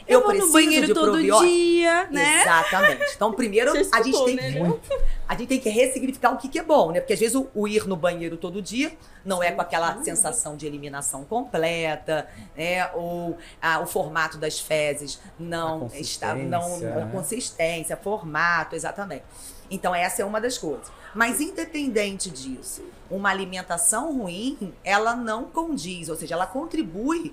eu, 0.07 0.21
eu 0.21 0.27
vou 0.27 0.35
no 0.35 0.53
banheiro 0.53 0.93
todo 0.95 1.21
dia, 1.21 2.09
né? 2.11 2.43
Exatamente. 2.43 3.13
Então, 3.15 3.33
primeiro, 3.33 3.73
a 3.93 4.03
gente 4.03 4.25
tem 4.25 4.37
né? 4.37 4.51
muito. 4.51 4.91
a 5.29 5.35
gente 5.35 5.49
tem 5.49 5.61
que 5.61 5.69
ressignificar 5.69 6.31
o 6.31 6.37
que, 6.37 6.49
que 6.49 6.59
é 6.59 6.63
bom, 6.63 6.93
né? 6.93 7.01
Porque 7.01 7.13
às 7.13 7.21
vezes 7.21 7.35
o, 7.35 7.49
o 7.55 7.69
ir 7.69 7.87
no 7.87 7.97
banheiro 7.97 8.37
todo 8.37 8.61
dia 8.61 8.93
não 9.25 9.43
é 9.43 9.53
com 9.53 9.61
aquela 9.61 10.03
sensação 10.03 10.57
de 10.57 10.67
eliminação 10.67 11.25
completa, 11.25 12.29
né? 12.57 12.91
Ou 12.95 13.39
ah, 13.61 13.81
o 13.81 13.87
formato 13.87 14.39
das 14.39 14.59
fezes 14.59 15.21
não 15.39 15.91
está. 15.95 16.35
Não, 16.35 16.79
né? 16.79 17.09
consistência, 17.13 17.97
formato, 17.97 18.75
exatamente. 18.75 19.25
Então, 19.71 19.95
essa 19.95 20.21
é 20.21 20.25
uma 20.25 20.39
das 20.41 20.59
coisas. 20.59 20.93
Mas, 21.15 21.41
independente 21.41 22.31
disso, 22.31 22.85
uma 23.11 23.31
alimentação 23.31 24.19
ruim, 24.19 24.75
ela 24.85 25.17
não 25.17 25.45
condiz, 25.45 26.09
ou 26.09 26.17
seja, 26.17 26.35
ela 26.35 26.47
contribui 26.47 27.33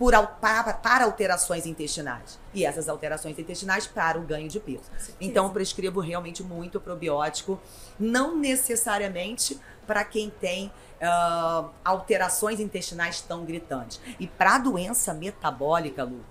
por, 0.00 0.14
para, 0.40 0.72
para 0.72 1.04
alterações 1.04 1.66
intestinais. 1.66 2.38
E 2.54 2.64
essas 2.64 2.88
alterações 2.88 3.38
intestinais 3.38 3.86
para 3.86 4.18
o 4.18 4.22
ganho 4.22 4.48
de 4.48 4.58
peso. 4.58 4.90
Então, 5.20 5.44
eu 5.44 5.50
prescrevo 5.52 6.00
realmente 6.00 6.42
muito 6.42 6.80
probiótico, 6.80 7.60
não 7.98 8.34
necessariamente 8.34 9.60
para 9.86 10.02
quem 10.02 10.30
tem 10.30 10.72
ah, 11.02 11.68
alterações 11.84 12.60
intestinais 12.60 13.20
tão 13.20 13.44
gritantes. 13.44 14.00
E 14.18 14.26
para 14.26 14.54
a 14.54 14.58
doença 14.58 15.12
metabólica, 15.12 16.02
Lu, 16.02 16.24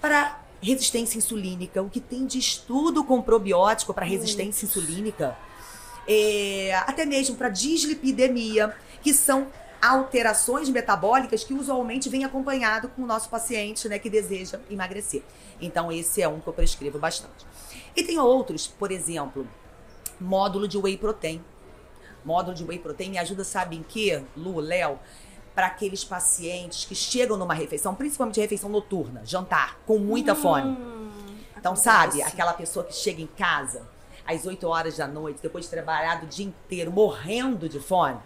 para 0.00 0.40
resistência 0.60 1.18
insulínica, 1.18 1.80
o 1.80 1.88
que 1.88 2.00
tem 2.00 2.26
de 2.26 2.40
estudo 2.40 3.04
com 3.04 3.22
probiótico 3.22 3.94
para 3.94 4.04
resistência 4.04 4.66
insulínica, 4.66 5.36
é, 6.08 6.74
até 6.84 7.06
mesmo 7.06 7.36
para 7.36 7.48
dislipidemia, 7.48 8.74
que 9.00 9.14
são 9.14 9.46
alterações 9.82 10.68
metabólicas 10.68 11.42
que 11.42 11.52
usualmente 11.52 12.08
vem 12.08 12.24
acompanhado 12.24 12.88
com 12.90 13.02
o 13.02 13.06
nosso 13.06 13.28
paciente, 13.28 13.88
né, 13.88 13.98
que 13.98 14.08
deseja 14.08 14.60
emagrecer. 14.70 15.22
Então 15.60 15.90
esse 15.90 16.22
é 16.22 16.28
um 16.28 16.38
que 16.38 16.46
eu 16.46 16.52
prescrevo 16.52 17.00
bastante. 17.00 17.44
E 17.96 18.04
tem 18.04 18.16
outros, 18.18 18.68
por 18.68 18.92
exemplo, 18.92 19.46
módulo 20.20 20.68
de 20.68 20.78
whey 20.78 20.96
protein. 20.96 21.44
Módulo 22.24 22.54
de 22.54 22.62
whey 22.62 22.78
protein 22.78 23.10
me 23.10 23.18
ajuda, 23.18 23.42
sabe 23.42 23.76
em 23.76 23.82
quê, 23.82 24.22
Lu, 24.36 24.60
Léo? 24.60 25.00
Para 25.52 25.66
aqueles 25.66 26.04
pacientes 26.04 26.84
que 26.84 26.94
chegam 26.94 27.36
numa 27.36 27.52
refeição, 27.52 27.94
principalmente 27.94 28.40
refeição 28.40 28.70
noturna, 28.70 29.22
jantar, 29.24 29.80
com 29.84 29.98
muita 29.98 30.34
fome. 30.34 30.70
Hum, 30.70 31.10
Então, 31.58 31.72
acontece. 31.72 31.82
sabe, 31.84 32.22
aquela 32.22 32.52
pessoa 32.54 32.84
que 32.84 32.94
chega 32.94 33.20
em 33.20 33.26
casa 33.26 33.82
às 34.24 34.46
8 34.46 34.66
horas 34.66 34.96
da 34.96 35.06
noite, 35.08 35.40
depois 35.42 35.64
de 35.64 35.70
trabalhar 35.70 36.22
o 36.22 36.26
dia 36.26 36.46
inteiro, 36.46 36.90
morrendo 36.92 37.68
de 37.68 37.80
fome. 37.80 38.18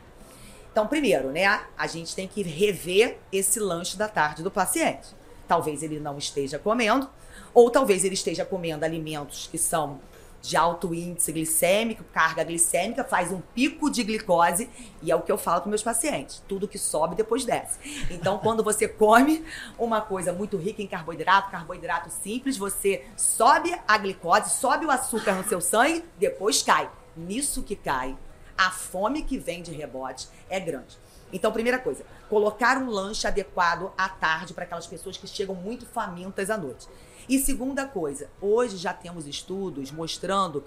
Então, 0.77 0.87
primeiro, 0.87 1.31
né, 1.31 1.63
a 1.79 1.87
gente 1.87 2.15
tem 2.15 2.29
que 2.29 2.43
rever 2.43 3.17
esse 3.33 3.59
lanche 3.59 3.97
da 3.97 4.09
tarde 4.09 4.43
do 4.43 4.51
paciente. 4.51 5.09
Talvez 5.49 5.83
ele 5.83 5.99
não 5.99 6.19
esteja 6.19 6.59
comendo, 6.59 7.09
ou 7.55 7.71
talvez 7.71 8.05
ele 8.05 8.13
esteja 8.13 8.45
comendo 8.45 8.85
alimentos 8.85 9.49
que 9.51 9.57
são 9.57 9.99
de 10.43 10.55
alto 10.55 10.93
índice 10.93 11.33
glicêmico, 11.33 12.05
carga 12.13 12.45
glicêmica, 12.45 13.03
faz 13.03 13.33
um 13.33 13.41
pico 13.55 13.91
de 13.91 14.05
glicose, 14.05 14.69
e 15.01 15.11
é 15.11 15.17
o 15.17 15.23
que 15.23 15.33
eu 15.33 15.39
falo 15.39 15.63
para 15.63 15.71
meus 15.71 15.83
pacientes. 15.83 16.43
Tudo 16.47 16.69
que 16.69 16.79
sobe 16.79 17.17
depois 17.17 17.47
desce. 17.47 17.79
Então, 18.11 18.37
quando 18.45 18.63
você 18.63 18.87
come 18.87 19.47
uma 19.79 20.03
coisa 20.03 20.31
muito 20.31 20.59
rica 20.59 20.83
em 20.83 20.87
carboidrato, 20.87 21.51
carboidrato 21.51 22.11
simples, 22.11 22.59
você 22.59 23.03
sobe 23.17 23.75
a 23.89 23.97
glicose, 23.97 24.51
sobe 24.51 24.85
o 24.85 24.91
açúcar 24.91 25.37
no 25.37 25.49
seu 25.49 25.63
sangue, 25.63 26.05
depois 26.19 26.63
cai. 26.63 26.91
Nisso 27.17 27.63
que 27.63 27.75
cai, 27.75 28.15
a 28.57 28.71
fome 28.71 29.23
que 29.23 29.39
vem 29.39 29.63
de 29.63 29.73
rebote 29.73 30.29
é 30.49 30.59
grande. 30.59 30.97
Então, 31.33 31.53
primeira 31.53 31.79
coisa, 31.79 32.05
colocar 32.29 32.79
um 32.79 32.89
lanche 32.89 33.27
adequado 33.27 33.93
à 33.99 34.09
tarde 34.09 34.55
para 34.55 34.65
aquelas 34.65 34.87
pessoas 34.87 35.17
que 35.17 35.27
chegam 35.27 35.55
muito 35.55 35.85
famintas 35.85 36.51
à 36.51 36.57
noite. 36.57 36.87
E 37.29 37.39
segunda 37.39 37.87
coisa, 37.87 38.31
hoje 38.41 38.77
já 38.77 38.93
temos 38.93 39.27
estudos 39.27 39.91
mostrando 39.91 40.65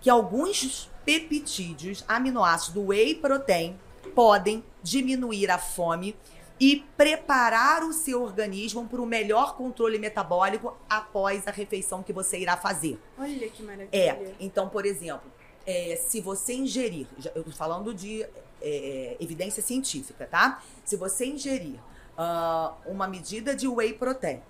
que 0.00 0.10
alguns 0.10 0.90
peptídeos, 1.04 2.04
aminoácidos 2.06 2.74
do 2.74 2.88
whey 2.88 3.14
protein, 3.14 3.78
podem 4.14 4.62
diminuir 4.82 5.50
a 5.50 5.58
fome 5.58 6.14
e 6.58 6.84
preparar 6.96 7.82
o 7.82 7.92
seu 7.92 8.22
organismo 8.22 8.86
para 8.86 9.00
o 9.00 9.06
melhor 9.06 9.56
controle 9.56 9.98
metabólico 9.98 10.76
após 10.88 11.46
a 11.46 11.50
refeição 11.50 12.02
que 12.02 12.12
você 12.12 12.38
irá 12.38 12.56
fazer. 12.56 12.98
Olha 13.18 13.48
que 13.48 13.62
maravilha. 13.62 13.88
É, 13.92 14.34
então, 14.40 14.68
por 14.68 14.86
exemplo, 14.86 15.30
é, 15.66 15.96
se 15.96 16.20
você 16.20 16.54
ingerir, 16.54 17.06
eu 17.34 17.42
tô 17.44 17.50
falando 17.50 17.92
de 17.92 18.24
é, 18.62 19.16
evidência 19.20 19.62
científica, 19.62 20.26
tá? 20.26 20.62
Se 20.84 20.96
você 20.96 21.26
ingerir 21.26 21.78
ah, 22.16 22.74
uma 22.86 23.06
medida 23.06 23.54
de 23.54 23.66
whey 23.68 23.92
protein 23.92 24.40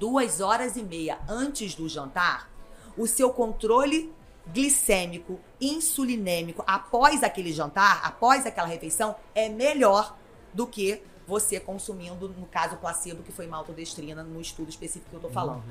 duas 0.00 0.40
horas 0.40 0.76
e 0.76 0.82
meia 0.82 1.18
antes 1.28 1.74
do 1.74 1.86
jantar, 1.86 2.50
o 2.96 3.06
seu 3.06 3.30
controle 3.30 4.10
glicêmico, 4.48 5.38
insulinêmico 5.60 6.64
após 6.66 7.22
aquele 7.22 7.52
jantar, 7.52 8.00
após 8.02 8.46
aquela 8.46 8.66
refeição, 8.66 9.14
é 9.34 9.50
melhor 9.50 10.16
do 10.54 10.66
que 10.66 11.02
você 11.26 11.60
consumindo, 11.60 12.30
no 12.30 12.46
caso, 12.46 12.76
placebo, 12.78 13.22
que 13.22 13.30
foi 13.30 13.46
maltodestrina, 13.46 14.24
no 14.24 14.40
estudo 14.40 14.70
específico 14.70 15.10
que 15.10 15.16
eu 15.16 15.20
tô 15.20 15.28
falando. 15.28 15.62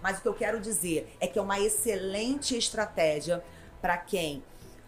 Mas 0.00 0.18
o 0.18 0.20
que 0.22 0.28
eu 0.28 0.34
quero 0.34 0.60
dizer 0.60 1.16
é 1.18 1.26
que 1.26 1.38
é 1.38 1.42
uma 1.42 1.58
excelente 1.58 2.56
estratégia 2.56 3.42
para 3.80 3.96
quem 3.98 4.42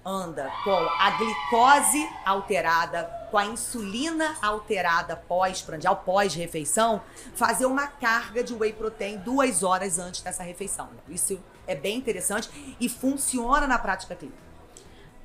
anda 0.04 0.50
com 0.64 0.70
a 0.70 1.10
glicose 1.18 2.08
alterada, 2.24 3.04
com 3.30 3.36
a 3.38 3.44
insulina 3.46 4.34
alterada 4.40 5.14
pós-prandial, 5.16 5.96
pós-refeição, 5.96 7.02
fazer 7.34 7.66
uma 7.66 7.86
carga 7.86 8.42
de 8.42 8.54
whey 8.54 8.72
protein 8.72 9.18
duas 9.18 9.62
horas 9.62 9.98
antes 9.98 10.22
dessa 10.22 10.42
refeição. 10.42 10.88
Isso 11.08 11.38
é 11.66 11.74
bem 11.74 11.98
interessante 11.98 12.76
e 12.80 12.88
funciona 12.88 13.66
na 13.66 13.78
prática 13.78 14.16
clínica. 14.16 14.38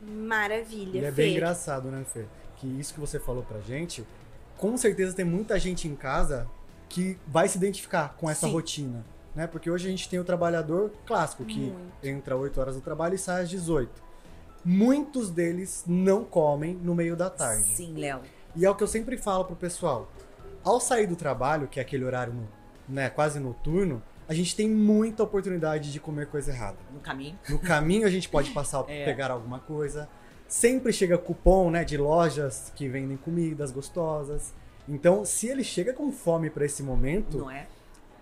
Maravilha, 0.01 0.99
E 0.99 1.05
é 1.05 1.11
Fê. 1.11 1.23
bem 1.23 1.33
engraçado, 1.33 1.89
né, 1.89 2.05
Fê? 2.13 2.25
Que 2.57 2.67
isso 2.79 2.93
que 2.93 2.99
você 2.99 3.19
falou 3.19 3.43
pra 3.43 3.59
gente, 3.59 4.05
com 4.57 4.77
certeza 4.77 5.15
tem 5.15 5.25
muita 5.25 5.57
gente 5.59 5.87
em 5.87 5.95
casa 5.95 6.47
que 6.87 7.17
vai 7.27 7.47
se 7.47 7.57
identificar 7.57 8.15
com 8.17 8.29
essa 8.29 8.45
Sim. 8.45 8.53
rotina. 8.53 9.05
Né? 9.35 9.45
Porque 9.47 9.69
hoje 9.69 9.87
a 9.87 9.91
gente 9.91 10.07
tem 10.07 10.17
o 10.19 10.23
trabalhador 10.23 10.91
clássico, 11.05 11.43
que 11.43 11.59
Muito. 11.59 11.77
entra 12.07 12.37
8 12.37 12.59
horas 12.59 12.75
no 12.75 12.81
trabalho 12.81 13.15
e 13.15 13.17
sai 13.17 13.43
às 13.43 13.49
18. 13.49 14.03
Muitos 14.63 15.29
deles 15.29 15.83
não 15.85 16.23
comem 16.23 16.73
no 16.75 16.95
meio 16.95 17.15
da 17.15 17.29
tarde. 17.29 17.63
Sim, 17.75 17.95
Léo. 17.95 18.21
E 18.55 18.65
é 18.65 18.69
o 18.69 18.75
que 18.75 18.83
eu 18.83 18.87
sempre 18.87 19.17
falo 19.17 19.45
pro 19.45 19.55
pessoal. 19.55 20.09
Ao 20.63 20.79
sair 20.79 21.05
do 21.05 21.15
trabalho, 21.15 21.67
que 21.67 21.79
é 21.79 21.83
aquele 21.83 22.03
horário 22.05 22.33
né, 22.87 23.09
quase 23.09 23.39
noturno, 23.39 24.01
a 24.27 24.33
gente 24.33 24.55
tem 24.55 24.67
muita 24.69 25.21
oportunidade 25.21 25.91
de 25.91 25.99
comer 25.99 26.27
coisa 26.27 26.51
errada. 26.51 26.77
No 26.91 26.99
caminho. 26.99 27.37
No 27.49 27.59
caminho 27.59 28.07
a 28.07 28.09
gente 28.09 28.27
pode 28.29 28.49
passar, 28.55 28.83
É. 28.87 29.05
pegar 29.05 29.29
alguma 29.29 29.59
coisa. 29.59 30.09
Sempre 30.47 30.93
chega 30.93 31.17
cupom, 31.17 31.69
né, 31.69 31.83
de 31.83 31.97
lojas 31.97 32.71
que 32.75 32.87
vendem 32.87 33.17
comidas 33.17 33.71
gostosas. 33.71 34.53
Então, 34.87 35.25
se 35.25 35.47
ele 35.47 35.63
chega 35.63 35.93
com 35.93 36.11
fome 36.11 36.49
para 36.49 36.65
esse 36.65 36.81
momento, 36.81 37.39
Não 37.39 37.51
é? 37.51 37.67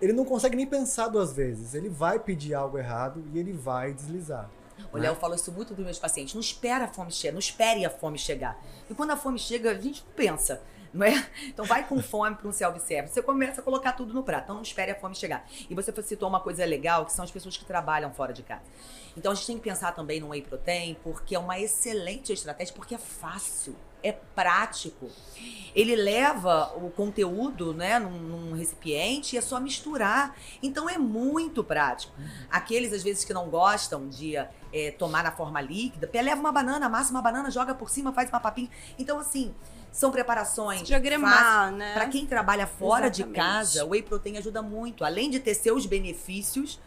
Ele 0.04 0.12
não 0.12 0.24
consegue 0.24 0.56
nem 0.56 0.66
pensar 0.66 1.08
duas 1.08 1.32
vezes. 1.32 1.74
Ele 1.74 1.88
vai 1.88 2.18
pedir 2.18 2.54
algo 2.54 2.78
errado 2.78 3.24
e 3.32 3.38
ele 3.38 3.52
vai 3.52 3.92
deslizar. 3.92 4.50
O 4.92 4.98
Léo 4.98 5.14
falou 5.14 5.34
isso 5.34 5.50
muito 5.50 5.74
dos 5.74 5.84
meus 5.84 5.98
pacientes. 5.98 6.34
Não 6.34 6.40
espera 6.40 6.84
a 6.84 6.88
fome 6.88 7.10
chegar, 7.10 7.32
não 7.32 7.38
espere 7.38 7.84
a 7.84 7.90
fome 7.90 8.18
chegar. 8.18 8.62
E 8.88 8.94
quando 8.94 9.12
a 9.12 9.16
fome 9.16 9.38
chega, 9.38 9.70
a 9.70 9.74
gente 9.74 10.04
pensa, 10.14 10.62
não 10.92 11.06
é? 11.06 11.26
Então 11.46 11.64
vai 11.64 11.86
com 11.86 12.00
fome 12.02 12.36
para 12.36 12.46
um 12.46 12.52
self-service. 12.52 13.14
Você 13.14 13.22
começa 13.22 13.60
a 13.60 13.64
colocar 13.64 13.92
tudo 13.92 14.12
no 14.12 14.22
prato. 14.22 14.44
Então 14.44 14.56
não 14.56 14.62
espere 14.62 14.92
a 14.92 14.94
fome 14.94 15.14
chegar. 15.14 15.46
E 15.68 15.74
você 15.74 15.90
citou 16.02 16.28
uma 16.28 16.40
coisa 16.40 16.64
legal, 16.64 17.06
que 17.06 17.12
são 17.12 17.24
as 17.24 17.30
pessoas 17.30 17.56
que 17.56 17.64
trabalham 17.64 18.12
fora 18.12 18.32
de 18.32 18.42
casa. 18.42 18.62
Então 19.16 19.32
a 19.32 19.34
gente 19.34 19.46
tem 19.46 19.56
que 19.56 19.62
pensar 19.62 19.92
também 19.92 20.20
no 20.20 20.28
whey 20.28 20.42
protein, 20.42 20.96
porque 21.02 21.34
é 21.34 21.38
uma 21.38 21.58
excelente 21.58 22.32
estratégia, 22.32 22.74
porque 22.74 22.94
é 22.94 22.98
fácil, 22.98 23.74
é 24.04 24.12
prático. 24.12 25.10
Ele 25.74 25.96
leva 25.96 26.72
o 26.76 26.90
conteúdo, 26.90 27.72
né, 27.72 27.98
num, 27.98 28.10
num 28.10 28.52
recipiente 28.52 29.34
e 29.34 29.38
é 29.38 29.40
só 29.40 29.58
misturar. 29.58 30.36
Então 30.62 30.88
é 30.88 30.98
muito 30.98 31.64
prático. 31.64 32.12
Aqueles, 32.50 32.92
às 32.92 33.02
vezes, 33.02 33.24
que 33.24 33.32
não 33.32 33.48
gostam 33.48 34.06
de 34.08 34.36
é, 34.36 34.90
tomar 34.98 35.24
na 35.24 35.32
forma 35.32 35.60
líquida, 35.60 36.08
leva 36.22 36.38
uma 36.38 36.52
banana, 36.52 36.86
amassa 36.86 37.10
uma 37.10 37.22
banana, 37.22 37.50
joga 37.50 37.74
por 37.74 37.88
cima, 37.88 38.12
faz 38.12 38.28
uma 38.28 38.38
papinha. 38.38 38.68
Então, 38.98 39.18
assim, 39.18 39.54
são 39.90 40.10
preparações. 40.10 40.82
Diagramar, 40.82 41.72
né? 41.72 41.94
Para 41.94 42.06
quem 42.08 42.26
trabalha 42.26 42.66
fora 42.66 43.08
de 43.08 43.22
Exatamente. 43.22 43.36
casa, 43.36 43.84
o 43.86 43.90
whey 43.90 44.02
protein 44.02 44.36
ajuda 44.36 44.60
muito. 44.60 45.02
Além 45.02 45.30
de 45.30 45.40
ter 45.40 45.54
seus 45.54 45.86
benefícios, 45.86 46.78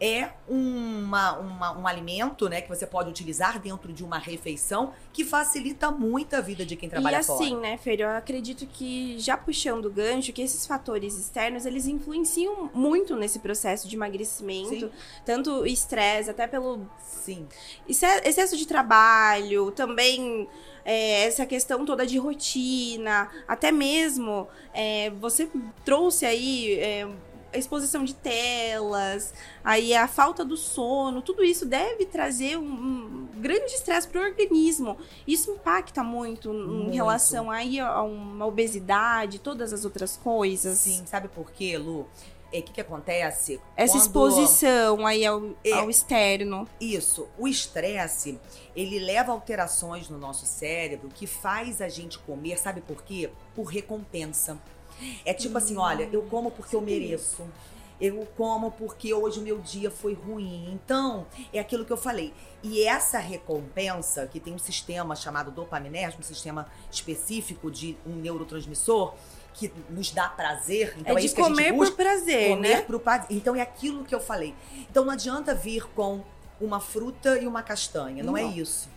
é 0.00 0.30
uma, 0.48 1.38
uma- 1.38 1.78
um 1.78 1.86
alimento, 1.86 2.48
né, 2.48 2.60
que 2.60 2.68
você 2.68 2.86
pode 2.86 3.08
utilizar 3.08 3.58
dentro 3.60 3.92
de 3.92 4.02
uma 4.04 4.18
refeição 4.18 4.92
que 5.12 5.24
facilita 5.24 5.90
muito 5.90 6.34
a 6.34 6.40
vida 6.40 6.64
de 6.66 6.76
quem 6.76 6.88
trabalha 6.88 7.16
e 7.16 7.18
assim, 7.20 7.50
fora. 7.50 7.60
né, 7.60 7.76
Fer, 7.78 8.00
eu 8.00 8.08
acredito 8.10 8.66
que 8.66 9.18
já 9.18 9.36
puxando 9.36 9.86
o 9.86 9.90
gancho, 9.90 10.32
que 10.32 10.42
esses 10.42 10.66
fatores 10.66 11.16
externos, 11.18 11.64
eles 11.64 11.86
influenciam 11.86 12.70
muito 12.74 13.16
nesse 13.16 13.38
processo 13.38 13.88
de 13.88 13.94
emagrecimento. 13.96 14.68
Sim. 14.80 14.90
Tanto 15.24 15.50
o 15.60 15.66
estresse, 15.66 16.28
até 16.30 16.46
pelo 16.46 16.86
Sim. 17.02 17.46
Exce- 17.88 18.22
excesso 18.24 18.56
de 18.56 18.66
trabalho, 18.66 19.70
também 19.70 20.48
é, 20.84 21.24
essa 21.24 21.46
questão 21.46 21.84
toda 21.86 22.04
de 22.06 22.18
rotina, 22.18 23.30
até 23.48 23.72
mesmo 23.72 24.46
é, 24.74 25.10
você 25.20 25.48
trouxe 25.84 26.26
aí 26.26 26.74
é, 26.74 27.08
a 27.54 27.58
exposição 27.58 28.04
de 28.04 28.14
telas, 28.14 29.32
aí 29.62 29.94
a 29.94 30.08
falta 30.08 30.44
do 30.44 30.56
sono, 30.56 31.22
tudo 31.22 31.44
isso 31.44 31.64
deve 31.64 32.04
trazer 32.04 32.58
um, 32.58 32.64
um 32.64 33.28
grande 33.36 33.72
estresse 33.72 34.08
para 34.08 34.20
o 34.20 34.24
organismo. 34.24 34.98
Isso 35.26 35.52
impacta 35.52 36.02
muito, 36.02 36.52
muito, 36.52 36.90
em 36.90 36.94
relação 36.94 37.50
aí 37.50 37.78
a 37.78 38.02
uma 38.02 38.44
obesidade, 38.44 39.38
todas 39.38 39.72
as 39.72 39.84
outras 39.84 40.16
coisas. 40.16 40.78
Sim, 40.78 41.04
sabe 41.06 41.28
por 41.28 41.50
quê, 41.52 41.78
Lu? 41.78 42.06
o 42.54 42.56
é, 42.56 42.62
que, 42.62 42.72
que 42.72 42.80
acontece? 42.80 43.60
Essa 43.76 43.94
Quando... 43.94 44.02
exposição 44.02 45.06
aí 45.06 45.26
ao, 45.26 45.42
é, 45.64 45.72
ao 45.72 45.90
externo. 45.90 46.68
Isso. 46.80 47.28
O 47.36 47.48
estresse, 47.48 48.38
ele 48.76 49.00
leva 49.00 49.32
alterações 49.32 50.08
no 50.08 50.16
nosso 50.16 50.46
cérebro 50.46 51.08
que 51.08 51.26
faz 51.26 51.82
a 51.82 51.88
gente 51.88 52.16
comer, 52.20 52.56
sabe 52.58 52.80
por 52.80 53.02
quê? 53.02 53.30
Por 53.56 53.64
recompensa. 53.64 54.56
É 55.24 55.34
tipo 55.34 55.56
assim, 55.58 55.76
olha, 55.76 56.08
eu 56.12 56.22
como 56.22 56.50
porque 56.50 56.76
eu 56.76 56.80
mereço. 56.80 57.42
Eu 58.00 58.26
como 58.36 58.72
porque 58.72 59.14
hoje 59.14 59.38
o 59.38 59.42
meu 59.42 59.58
dia 59.60 59.90
foi 59.90 60.14
ruim. 60.14 60.72
Então, 60.72 61.26
é 61.52 61.60
aquilo 61.60 61.84
que 61.84 61.92
eu 61.92 61.96
falei. 61.96 62.34
E 62.62 62.82
essa 62.82 63.18
recompensa, 63.18 64.26
que 64.26 64.40
tem 64.40 64.52
um 64.52 64.58
sistema 64.58 65.14
chamado 65.14 65.50
dopaminérgico, 65.50 66.20
um 66.22 66.26
sistema 66.26 66.66
específico 66.90 67.70
de 67.70 67.96
um 68.04 68.16
neurotransmissor, 68.16 69.14
que 69.54 69.72
nos 69.88 70.10
dá 70.10 70.28
prazer. 70.28 70.94
Então 70.98 71.16
é, 71.16 71.20
é 71.20 71.26
de 71.26 71.34
comer 71.34 71.72
por 71.72 71.92
prazer, 71.92 72.56
comer 72.56 72.76
né? 72.76 72.82
Por 72.82 72.98
prazer. 72.98 73.26
Então 73.30 73.54
é 73.54 73.60
aquilo 73.60 74.04
que 74.04 74.14
eu 74.14 74.20
falei. 74.20 74.54
Então 74.90 75.04
não 75.04 75.12
adianta 75.12 75.54
vir 75.54 75.86
com 75.94 76.22
uma 76.60 76.80
fruta 76.80 77.38
e 77.38 77.46
uma 77.46 77.62
castanha, 77.62 78.22
não, 78.22 78.36
é 78.36 78.42
não. 78.42 78.50
é 78.50 78.52
isso. 78.52 78.88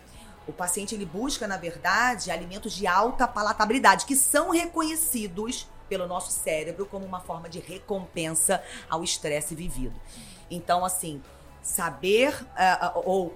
O 0.48 0.54
paciente 0.54 0.96
ele 0.96 1.06
busca, 1.06 1.46
na 1.46 1.58
verdade, 1.58 2.32
alimentos 2.32 2.74
de 2.74 2.88
alta 2.88 3.28
palatabilidade, 3.28 4.06
que 4.06 4.16
são 4.16 4.50
reconhecidos 4.50 5.68
pelo 5.88 6.08
nosso 6.08 6.32
cérebro 6.32 6.86
como 6.86 7.06
uma 7.06 7.20
forma 7.20 7.50
de 7.50 7.60
recompensa 7.60 8.64
ao 8.90 9.04
estresse 9.04 9.56
vivido. 9.56 9.96
Então, 10.50 10.86
assim, 10.86 11.22
saber 11.62 12.34
uh, 12.34 13.02
ou 13.06 13.36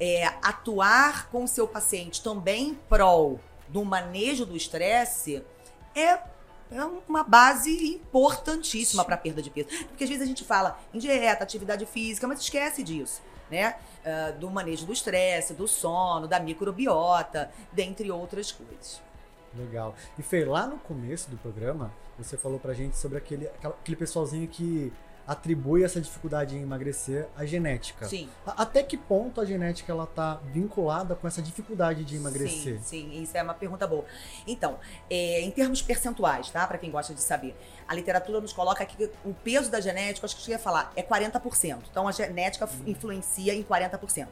é, 0.00 0.26
atuar 0.42 1.28
com 1.30 1.44
o 1.44 1.48
seu 1.48 1.66
paciente 1.66 2.22
também 2.22 2.68
em 2.68 2.74
prol 2.74 3.40
do 3.68 3.84
manejo 3.84 4.46
do 4.46 4.56
estresse 4.56 5.44
é 5.94 6.18
é 6.70 6.84
uma 6.84 7.24
base 7.24 7.94
importantíssima 7.94 9.02
para 9.02 9.16
perda 9.16 9.40
de 9.40 9.48
peso. 9.48 9.68
Porque 9.86 10.04
às 10.04 10.10
vezes 10.10 10.22
a 10.22 10.26
gente 10.26 10.44
fala 10.44 10.78
em 10.92 10.98
dieta, 10.98 11.42
atividade 11.42 11.86
física, 11.86 12.28
mas 12.28 12.40
esquece 12.40 12.82
disso, 12.82 13.22
né? 13.50 13.76
Uh, 14.04 14.38
do 14.38 14.50
manejo 14.50 14.84
do 14.84 14.92
estresse, 14.92 15.54
do 15.54 15.66
sono, 15.66 16.28
da 16.28 16.38
microbiota, 16.38 17.50
dentre 17.72 18.10
outras 18.10 18.52
coisas. 18.52 19.00
Legal. 19.56 19.94
E 20.18 20.22
Fê, 20.22 20.44
lá 20.44 20.66
no 20.66 20.78
começo 20.78 21.30
do 21.30 21.36
programa, 21.36 21.92
você 22.18 22.36
falou 22.36 22.58
pra 22.58 22.74
gente 22.74 22.96
sobre 22.96 23.18
aquele, 23.18 23.48
aquele 23.62 23.96
pessoalzinho 23.96 24.46
que 24.48 24.92
atribui 25.28 25.84
essa 25.84 26.00
dificuldade 26.00 26.56
em 26.56 26.62
emagrecer 26.62 27.28
à 27.36 27.44
genética. 27.44 28.06
Sim. 28.06 28.30
Até 28.46 28.82
que 28.82 28.96
ponto 28.96 29.42
a 29.42 29.44
genética 29.44 29.92
ela 29.92 30.06
tá 30.06 30.40
vinculada 30.54 31.14
com 31.14 31.28
essa 31.28 31.42
dificuldade 31.42 32.02
de 32.02 32.16
emagrecer? 32.16 32.80
Sim, 32.80 33.10
sim, 33.10 33.22
isso 33.22 33.36
é 33.36 33.42
uma 33.42 33.52
pergunta 33.52 33.86
boa. 33.86 34.06
Então, 34.46 34.78
é, 35.10 35.42
em 35.42 35.50
termos 35.50 35.82
percentuais, 35.82 36.48
tá? 36.48 36.66
Para 36.66 36.78
quem 36.78 36.90
gosta 36.90 37.12
de 37.12 37.20
saber, 37.20 37.54
a 37.86 37.94
literatura 37.94 38.40
nos 38.40 38.54
coloca 38.54 38.84
que 38.86 39.10
o 39.22 39.34
peso 39.34 39.70
da 39.70 39.82
genética, 39.82 40.24
acho 40.24 40.34
que 40.34 40.50
eu 40.50 40.54
ia 40.54 40.58
falar, 40.58 40.90
é 40.96 41.02
40%. 41.02 41.82
Então 41.90 42.08
a 42.08 42.12
genética 42.12 42.64
hum. 42.64 42.84
influencia 42.86 43.54
em 43.54 43.62
40%. 43.62 44.28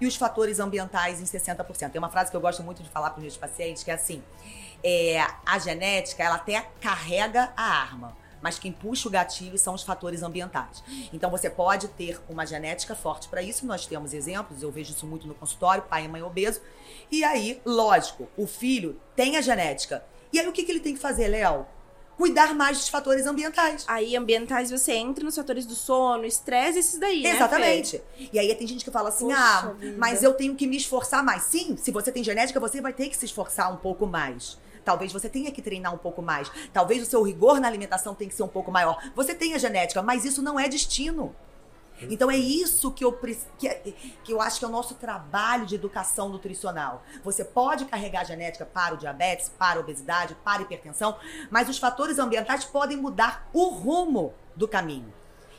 E 0.00 0.06
os 0.06 0.16
fatores 0.16 0.60
ambientais 0.60 1.20
em 1.20 1.24
60%. 1.24 1.90
Tem 1.90 1.98
uma 1.98 2.10
frase 2.10 2.30
que 2.30 2.36
eu 2.36 2.40
gosto 2.40 2.62
muito 2.62 2.82
de 2.82 2.88
falar 2.88 3.10
para 3.10 3.18
os 3.18 3.22
meus 3.22 3.36
pacientes 3.36 3.82
que 3.82 3.90
é 3.90 3.94
assim: 3.94 4.22
é, 4.82 5.24
a 5.44 5.58
genética 5.58 6.22
ela 6.22 6.36
até 6.36 6.68
carrega 6.80 7.52
a 7.56 7.62
arma 7.62 8.16
mas 8.46 8.60
quem 8.60 8.70
puxa 8.70 9.08
o 9.08 9.10
gatilho 9.10 9.58
são 9.58 9.74
os 9.74 9.82
fatores 9.82 10.22
ambientais. 10.22 10.84
Então 11.12 11.30
você 11.30 11.50
pode 11.50 11.88
ter 11.88 12.20
uma 12.28 12.46
genética 12.46 12.94
forte 12.94 13.28
para 13.28 13.42
isso, 13.42 13.66
nós 13.66 13.86
temos 13.86 14.12
exemplos, 14.12 14.62
eu 14.62 14.70
vejo 14.70 14.92
isso 14.92 15.04
muito 15.04 15.26
no 15.26 15.34
consultório, 15.34 15.82
pai 15.82 16.04
e 16.04 16.08
mãe 16.08 16.22
obeso. 16.22 16.60
E 17.10 17.24
aí, 17.24 17.60
lógico, 17.64 18.28
o 18.36 18.46
filho 18.46 19.00
tem 19.16 19.36
a 19.36 19.40
genética. 19.40 20.04
E 20.32 20.38
aí 20.38 20.46
o 20.46 20.52
que, 20.52 20.62
que 20.62 20.70
ele 20.70 20.80
tem 20.80 20.94
que 20.94 21.00
fazer, 21.00 21.28
Léo? 21.28 21.66
Cuidar 22.16 22.54
mais 22.54 22.78
dos 22.78 22.88
fatores 22.88 23.26
ambientais. 23.26 23.84
Aí, 23.86 24.16
ambientais, 24.16 24.70
você 24.70 24.92
entra 24.92 25.24
nos 25.24 25.36
fatores 25.36 25.66
do 25.66 25.74
sono, 25.74 26.24
estresse, 26.24 26.78
esses 26.78 26.98
daí, 26.98 27.22
né, 27.22 27.36
Exatamente. 27.36 28.02
E 28.32 28.38
aí 28.38 28.54
tem 28.54 28.66
gente 28.66 28.84
que 28.84 28.90
fala 28.90 29.10
assim, 29.10 29.26
Poxa 29.26 29.38
ah, 29.38 29.72
vida. 29.78 29.96
mas 29.98 30.22
eu 30.22 30.34
tenho 30.34 30.54
que 30.54 30.66
me 30.66 30.76
esforçar 30.76 31.22
mais. 31.22 31.44
Sim, 31.44 31.76
se 31.76 31.90
você 31.90 32.10
tem 32.10 32.24
genética, 32.24 32.58
você 32.58 32.80
vai 32.80 32.92
ter 32.92 33.08
que 33.08 33.16
se 33.16 33.26
esforçar 33.26 33.72
um 33.72 33.76
pouco 33.76 34.06
mais. 34.06 34.58
Talvez 34.84 35.12
você 35.12 35.28
tenha 35.28 35.50
que 35.50 35.60
treinar 35.60 35.92
um 35.92 35.98
pouco 35.98 36.22
mais. 36.22 36.50
Talvez 36.72 37.02
o 37.02 37.06
seu 37.06 37.20
rigor 37.20 37.58
na 37.58 37.66
alimentação 37.66 38.14
tenha 38.14 38.30
que 38.30 38.36
ser 38.36 38.44
um 38.44 38.48
pouco 38.48 38.70
maior. 38.70 39.02
Você 39.16 39.34
tem 39.34 39.52
a 39.52 39.58
genética, 39.58 40.00
mas 40.00 40.24
isso 40.24 40.40
não 40.40 40.60
é 40.60 40.68
destino. 40.68 41.34
Então 42.02 42.30
é 42.30 42.36
isso 42.36 42.92
que 42.92 43.04
eu, 43.04 43.12
que, 43.58 43.68
que 44.22 44.32
eu 44.32 44.40
acho 44.40 44.58
que 44.58 44.64
é 44.64 44.68
o 44.68 44.70
nosso 44.70 44.94
trabalho 44.94 45.66
de 45.66 45.74
educação 45.74 46.28
nutricional. 46.28 47.02
Você 47.24 47.44
pode 47.44 47.86
carregar 47.86 48.24
genética 48.24 48.66
para 48.66 48.94
o 48.94 48.98
diabetes, 48.98 49.48
para 49.48 49.78
a 49.78 49.80
obesidade, 49.80 50.36
para 50.44 50.60
a 50.60 50.62
hipertensão, 50.62 51.16
mas 51.50 51.68
os 51.68 51.78
fatores 51.78 52.18
ambientais 52.18 52.64
podem 52.64 52.96
mudar 52.96 53.48
o 53.52 53.68
rumo 53.68 54.34
do 54.54 54.68
caminho. 54.68 55.12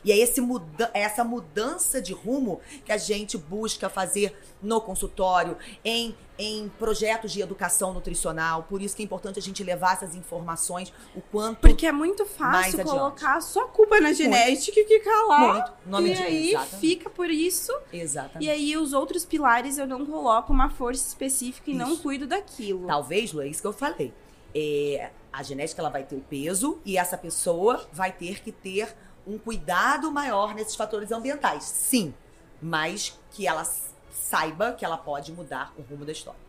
E 0.04 0.12
é 0.12 0.16
esse 0.16 0.40
muda 0.40 0.90
é 0.94 1.02
essa 1.02 1.24
mudança 1.24 2.00
de 2.00 2.12
rumo 2.12 2.60
que 2.84 2.92
a 2.92 2.96
gente 2.96 3.36
busca 3.36 3.88
fazer 3.88 4.36
no 4.62 4.80
consultório, 4.80 5.56
em, 5.84 6.16
em 6.38 6.68
projetos 6.78 7.32
de 7.32 7.40
educação 7.40 7.92
nutricional. 7.92 8.62
Por 8.62 8.80
isso 8.80 8.94
que 8.94 9.02
é 9.02 9.04
importante 9.04 9.38
a 9.38 9.42
gente 9.42 9.64
levar 9.64 9.94
essas 9.94 10.14
informações 10.14 10.92
o 11.14 11.20
quanto 11.20 11.60
Porque 11.60 11.86
é 11.86 11.92
muito 11.92 12.24
fácil 12.24 12.84
colocar 12.84 13.36
a 13.36 13.40
sua 13.40 13.66
culpa 13.66 14.00
na 14.00 14.12
genética 14.12 14.80
muito. 14.80 14.92
e 14.92 14.98
ficar 14.98 15.22
lá. 15.24 15.52
Muito. 15.52 15.72
Nome 15.86 16.10
e 16.10 16.14
de... 16.14 16.22
aí 16.22 16.50
Exatamente. 16.50 16.76
fica 16.80 17.10
por 17.10 17.28
isso. 17.28 17.72
Exatamente. 17.92 18.46
E 18.46 18.50
aí 18.50 18.76
os 18.76 18.92
outros 18.92 19.24
pilares 19.24 19.78
eu 19.78 19.86
não 19.86 20.06
coloco 20.06 20.52
uma 20.52 20.70
força 20.70 21.08
específica 21.08 21.70
e 21.70 21.74
isso. 21.74 21.84
não 21.84 21.96
cuido 21.96 22.26
daquilo. 22.26 22.86
Talvez, 22.86 23.32
Lu, 23.32 23.42
é 23.42 23.48
isso 23.48 23.60
que 23.60 23.66
eu 23.66 23.72
falei. 23.72 24.14
É, 24.54 25.10
a 25.32 25.42
genética 25.42 25.82
ela 25.82 25.90
vai 25.90 26.04
ter 26.04 26.14
o 26.14 26.20
peso 26.20 26.78
e 26.84 26.96
essa 26.96 27.18
pessoa 27.18 27.86
vai 27.92 28.12
ter 28.12 28.40
que 28.40 28.52
ter 28.52 28.94
um 29.26 29.36
cuidado 29.38 30.10
maior 30.10 30.54
nesses 30.54 30.74
fatores 30.74 31.10
ambientais. 31.12 31.64
Sim, 31.64 32.14
mas 32.62 33.18
que 33.30 33.46
ela 33.46 33.64
saiba 34.10 34.72
que 34.72 34.84
ela 34.84 34.96
pode 34.96 35.32
mudar 35.32 35.72
o 35.78 35.82
rumo 35.82 36.04
da 36.04 36.12
história. 36.12 36.40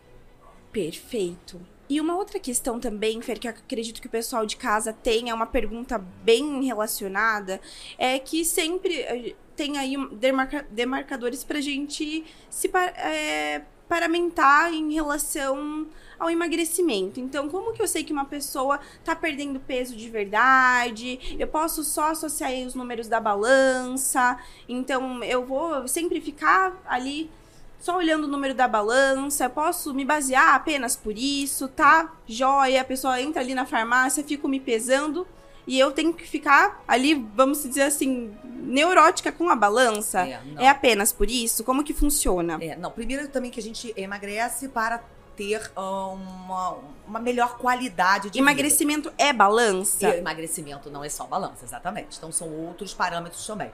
Perfeito. 0.72 1.60
E 1.90 2.00
uma 2.00 2.16
outra 2.16 2.40
questão 2.40 2.80
também, 2.80 3.20
Fer, 3.20 3.40
que 3.40 3.48
eu 3.48 3.52
acredito 3.52 4.00
que 4.00 4.06
o 4.06 4.12
pessoal 4.12 4.46
de 4.46 4.56
casa 4.56 4.94
tenha 4.94 5.34
uma 5.34 5.48
pergunta 5.48 5.98
bem 5.98 6.64
relacionada, 6.64 7.60
é 7.98 8.20
que 8.20 8.46
sempre 8.46 9.02
eh, 9.02 9.36
tem 9.56 9.78
aí 9.78 9.96
demarca 10.14 10.68
demarcadores 10.70 11.44
pra 11.44 11.60
gente 11.60 12.24
se 12.48 12.70
é, 12.96 13.64
paramentar 13.90 14.72
em 14.72 14.94
relação 14.94 15.88
ao 16.20 16.30
emagrecimento. 16.30 17.20
Então, 17.20 17.50
como 17.50 17.74
que 17.74 17.82
eu 17.82 17.88
sei 17.88 18.04
que 18.04 18.14
uma 18.14 18.26
pessoa 18.26 18.80
tá 19.04 19.16
perdendo 19.16 19.60
peso 19.60 19.96
de 19.96 20.10
verdade? 20.10 21.36
Eu 21.40 21.48
posso 21.48 21.84
só 21.84 22.12
associar 22.12 22.54
os 22.68 22.76
números 22.76 23.08
da 23.08 23.20
balança. 23.20 24.38
Então, 24.68 25.24
eu 25.24 25.44
vou 25.44 25.88
sempre 25.88 26.22
ficar 26.22 26.80
ali 26.86 27.32
só 27.80 27.96
olhando 27.98 28.26
o 28.26 28.28
número 28.28 28.54
da 28.54 28.68
balança, 28.68 29.46
eu 29.46 29.50
posso 29.50 29.94
me 29.94 30.04
basear 30.04 30.54
apenas 30.54 30.96
por 30.96 31.18
isso, 31.18 31.68
tá? 31.70 32.14
Joia, 32.28 32.82
a 32.82 32.86
pessoa 32.86 33.22
entra 33.22 33.42
ali 33.42 33.56
na 33.56 33.66
farmácia, 33.66 34.24
fico 34.24 34.48
me 34.48 34.60
pesando 34.60 35.26
e 35.66 35.80
eu 35.80 35.92
tenho 35.92 36.14
que 36.14 36.28
ficar 36.28 36.84
ali, 36.88 37.14
vamos 37.36 37.64
dizer 37.64 37.84
assim, 37.84 38.36
neurótica 38.44 39.32
com 39.32 39.50
a 39.50 39.56
balança. 39.56 40.28
É, 40.28 40.42
é 40.58 40.68
apenas 40.68 41.14
por 41.14 41.30
isso? 41.30 41.64
Como 41.64 41.84
que 41.84 41.94
funciona? 41.94 42.58
É, 42.60 42.76
não, 42.76 42.92
primeiro 42.92 43.28
também 43.28 43.52
que 43.52 43.60
a 43.60 43.64
gente 43.64 43.94
emagrece 43.96 44.68
para 44.68 45.02
ter 45.38 45.72
uma, 45.78 46.78
uma 47.08 47.20
melhor 47.20 47.58
qualidade 47.58 48.30
de 48.30 48.40
Emagrecimento 48.40 49.10
vida. 49.10 49.24
é 49.24 49.32
balança? 49.32 50.10
E 50.10 50.18
emagrecimento 50.18 50.90
não 50.90 51.02
é 51.02 51.08
só 51.08 51.26
balança, 51.26 51.64
exatamente. 51.64 52.18
Então 52.18 52.30
são 52.30 52.50
outros 52.50 52.94
parâmetros 52.94 53.48
também. 53.48 53.72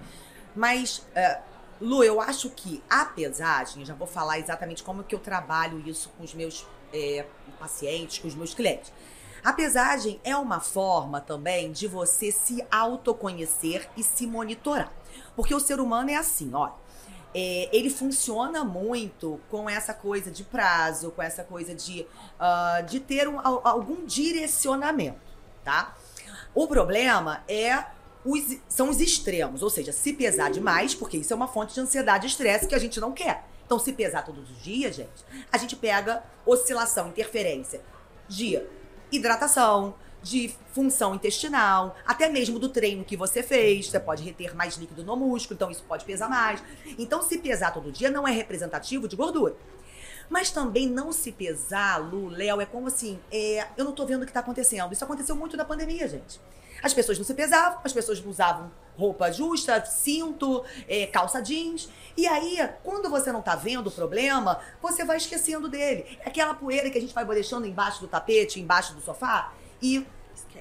Mas, 0.55 0.99
uh, 0.99 1.41
Lu, 1.81 2.03
eu 2.03 2.21
acho 2.21 2.49
que 2.49 2.83
a 2.89 3.05
pesagem, 3.05 3.85
já 3.85 3.93
vou 3.93 4.07
falar 4.07 4.39
exatamente 4.39 4.83
como 4.83 5.03
que 5.03 5.13
eu 5.13 5.19
trabalho 5.19 5.79
isso 5.87 6.09
com 6.17 6.23
os 6.23 6.33
meus 6.33 6.65
é, 6.93 7.25
pacientes, 7.59 8.19
com 8.19 8.27
os 8.27 8.35
meus 8.35 8.53
clientes. 8.53 8.91
A 9.43 9.53
pesagem 9.53 10.19
é 10.23 10.35
uma 10.35 10.59
forma 10.59 11.21
também 11.21 11.71
de 11.71 11.87
você 11.87 12.31
se 12.31 12.65
autoconhecer 12.71 13.87
e 13.95 14.03
se 14.03 14.25
monitorar. 14.25 14.91
Porque 15.35 15.53
o 15.53 15.59
ser 15.59 15.79
humano 15.79 16.09
é 16.09 16.15
assim, 16.15 16.53
olha 16.53 16.73
é, 17.35 17.67
ele 17.73 17.89
funciona 17.89 18.63
muito 18.63 19.41
com 19.51 19.69
essa 19.69 19.93
coisa 19.93 20.31
de 20.31 20.41
prazo, 20.45 21.11
com 21.11 21.21
essa 21.21 21.43
coisa 21.43 21.75
de, 21.75 22.07
uh, 22.39 22.85
de 22.85 23.01
ter 23.01 23.27
um, 23.27 23.37
algum 23.43 24.05
direcionamento, 24.05 25.19
tá? 25.61 25.93
O 26.53 26.65
problema 26.65 27.43
é 27.45 27.83
os, 28.25 28.57
são 28.67 28.89
os 28.89 28.99
extremos, 28.99 29.61
ou 29.61 29.69
seja, 29.69 29.91
se 29.91 30.11
pesar 30.11 30.49
demais, 30.49 30.95
porque 30.95 31.17
isso 31.17 31.31
é 31.31 31.35
uma 31.35 31.47
fonte 31.47 31.75
de 31.75 31.79
ansiedade 31.79 32.25
e 32.25 32.29
estresse 32.29 32.67
que 32.67 32.73
a 32.73 32.79
gente 32.79 32.99
não 32.99 33.11
quer. 33.11 33.45
Então, 33.65 33.77
se 33.77 33.93
pesar 33.93 34.23
todos 34.23 34.49
os 34.49 34.63
dias, 34.63 34.95
gente, 34.95 35.23
a 35.51 35.57
gente 35.57 35.75
pega 35.75 36.23
oscilação, 36.45 37.09
interferência 37.09 37.81
de 38.27 38.59
hidratação, 39.11 39.95
de 40.21 40.51
função 40.73 41.13
intestinal, 41.13 41.95
até 42.05 42.27
mesmo 42.27 42.57
do 42.57 42.69
treino 42.69 43.05
que 43.05 43.15
você 43.15 43.43
fez. 43.43 43.87
Você 43.87 43.99
pode 43.99 44.23
reter 44.23 44.55
mais 44.55 44.75
líquido 44.75 45.03
no 45.03 45.15
músculo, 45.15 45.55
então 45.55 45.69
isso 45.69 45.83
pode 45.83 46.03
pesar 46.03 46.27
mais. 46.27 46.63
Então, 46.97 47.21
se 47.21 47.37
pesar 47.37 47.71
todo 47.71 47.91
dia 47.91 48.09
não 48.09 48.27
é 48.27 48.31
representativo 48.31 49.07
de 49.07 49.15
gordura. 49.15 49.55
Mas 50.27 50.49
também 50.49 50.89
não 50.89 51.11
se 51.11 51.31
pesar, 51.31 51.97
Lu, 51.97 52.29
Léo, 52.29 52.59
é 52.59 52.65
como 52.65 52.87
assim, 52.87 53.19
é, 53.31 53.67
eu 53.77 53.85
não 53.85 53.91
tô 53.91 54.03
vendo 54.03 54.23
o 54.23 54.25
que 54.25 54.33
tá 54.33 54.39
acontecendo. 54.39 54.91
Isso 54.91 55.03
aconteceu 55.03 55.35
muito 55.35 55.55
na 55.55 55.63
pandemia, 55.63 56.07
gente. 56.07 56.39
As 56.85 56.93
pessoas 56.93 57.17
não 57.17 57.25
se 57.25 57.33
pesavam, 57.33 57.79
as 57.83 57.91
pessoas 57.91 58.23
usavam 58.23 58.71
roupa 58.95 59.31
justa, 59.31 59.83
cinto, 59.85 60.63
é, 60.87 61.07
calça 61.07 61.41
jeans. 61.41 61.89
E 62.15 62.27
aí, 62.27 62.59
quando 62.83 63.09
você 63.09 63.31
não 63.31 63.41
tá 63.41 63.55
vendo 63.55 63.87
o 63.87 63.91
problema, 63.91 64.59
você 64.79 65.03
vai 65.03 65.17
esquecendo 65.17 65.67
dele. 65.67 66.05
É 66.23 66.29
aquela 66.29 66.53
poeira 66.53 66.91
que 66.91 66.97
a 66.99 67.01
gente 67.01 67.11
vai 67.11 67.25
deixando 67.25 67.65
embaixo 67.65 68.01
do 68.01 68.07
tapete, 68.07 68.59
embaixo 68.61 68.93
do 68.93 69.01
sofá, 69.01 69.51
e 69.81 70.05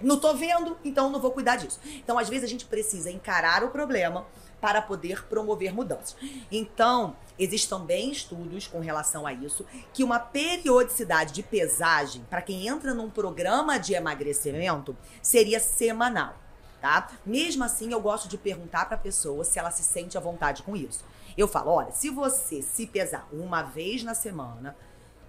não 0.00 0.18
tô 0.18 0.32
vendo, 0.32 0.78
então 0.82 1.10
não 1.10 1.20
vou 1.20 1.30
cuidar 1.30 1.56
disso. 1.56 1.78
Então, 1.84 2.18
às 2.18 2.26
vezes, 2.26 2.44
a 2.44 2.48
gente 2.48 2.64
precisa 2.64 3.10
encarar 3.10 3.62
o 3.62 3.68
problema 3.68 4.26
para 4.64 4.80
poder 4.80 5.26
promover 5.26 5.74
mudanças. 5.74 6.16
Então, 6.50 7.14
existem 7.38 7.78
também 7.78 8.10
estudos 8.10 8.66
com 8.66 8.80
relação 8.80 9.26
a 9.26 9.32
isso, 9.34 9.66
que 9.92 10.02
uma 10.02 10.18
periodicidade 10.18 11.34
de 11.34 11.42
pesagem 11.42 12.24
para 12.30 12.40
quem 12.40 12.66
entra 12.66 12.94
num 12.94 13.10
programa 13.10 13.76
de 13.76 13.92
emagrecimento 13.92 14.96
seria 15.20 15.60
semanal, 15.60 16.34
tá? 16.80 17.10
Mesmo 17.26 17.62
assim, 17.62 17.92
eu 17.92 18.00
gosto 18.00 18.26
de 18.26 18.38
perguntar 18.38 18.86
para 18.86 18.94
a 18.94 18.98
pessoa 18.98 19.44
se 19.44 19.58
ela 19.58 19.70
se 19.70 19.82
sente 19.82 20.16
à 20.16 20.20
vontade 20.20 20.62
com 20.62 20.74
isso. 20.74 21.04
Eu 21.36 21.46
falo, 21.46 21.70
olha, 21.70 21.92
se 21.92 22.08
você 22.08 22.62
se 22.62 22.86
pesar 22.86 23.28
uma 23.30 23.62
vez 23.62 24.02
na 24.02 24.14
semana, 24.14 24.74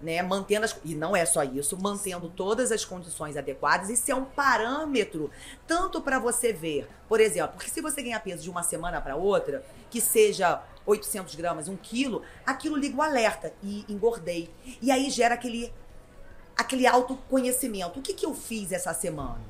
né, 0.00 0.22
mantendo 0.22 0.64
as, 0.64 0.76
e 0.84 0.94
não 0.94 1.16
é 1.16 1.24
só 1.24 1.42
isso, 1.42 1.76
mantendo 1.80 2.28
todas 2.28 2.70
as 2.70 2.84
condições 2.84 3.36
adequadas, 3.36 3.88
isso 3.88 4.10
é 4.10 4.14
um 4.14 4.24
parâmetro 4.24 5.30
tanto 5.66 6.00
para 6.00 6.18
você 6.18 6.52
ver, 6.52 6.88
por 7.08 7.20
exemplo, 7.20 7.54
porque 7.54 7.70
se 7.70 7.80
você 7.80 8.02
ganhar 8.02 8.20
peso 8.20 8.42
de 8.42 8.50
uma 8.50 8.62
semana 8.62 9.00
para 9.00 9.16
outra, 9.16 9.64
que 9.90 10.00
seja 10.00 10.62
800 10.86 11.34
gramas, 11.34 11.68
um 11.68 11.76
quilo, 11.76 12.22
aquilo 12.46 12.76
liga 12.76 12.96
o 12.96 13.02
alerta 13.02 13.52
e 13.62 13.84
engordei. 13.88 14.48
E 14.80 14.90
aí 14.90 15.10
gera 15.10 15.34
aquele, 15.34 15.72
aquele 16.56 16.86
autoconhecimento. 16.86 17.98
O 17.98 18.02
que, 18.02 18.14
que 18.14 18.24
eu 18.24 18.34
fiz 18.34 18.72
essa 18.72 18.94
semana? 18.94 19.40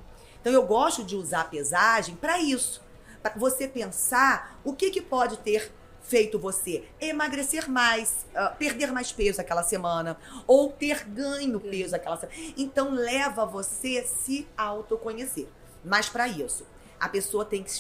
Então 0.41 0.53
eu 0.53 0.63
gosto 0.65 1.05
de 1.05 1.15
usar 1.15 1.43
a 1.43 1.45
pesagem 1.45 2.17
para 2.17 2.41
isso. 2.41 2.83
Para 3.23 3.35
você 3.35 3.69
pensar 3.69 4.59
o 4.65 4.73
que, 4.73 4.91
que 4.91 5.03
pode 5.03 5.37
ter 5.39 5.73
feito 6.09 6.39
você 6.39 6.85
emagrecer 7.01 7.69
mais, 7.69 8.27
uh, 8.35 8.57
perder 8.57 8.93
mais 8.93 9.13
peso 9.13 9.41
aquela 9.41 9.63
semana, 9.63 10.17
ou 10.47 10.71
ter 10.71 11.05
ganho 11.05 11.59
peso 11.61 11.95
aquela 11.95 12.17
semana. 12.17 12.39
Então 12.57 12.93
leva 12.93 13.45
você 13.45 13.99
a 13.99 14.07
se 14.07 14.47
autoconhecer. 14.57 15.49
Mas 15.85 16.09
para 16.09 16.27
isso, 16.29 16.67
a 16.99 17.09
pessoa 17.09 17.45
tem 17.45 17.63
que 17.63 17.73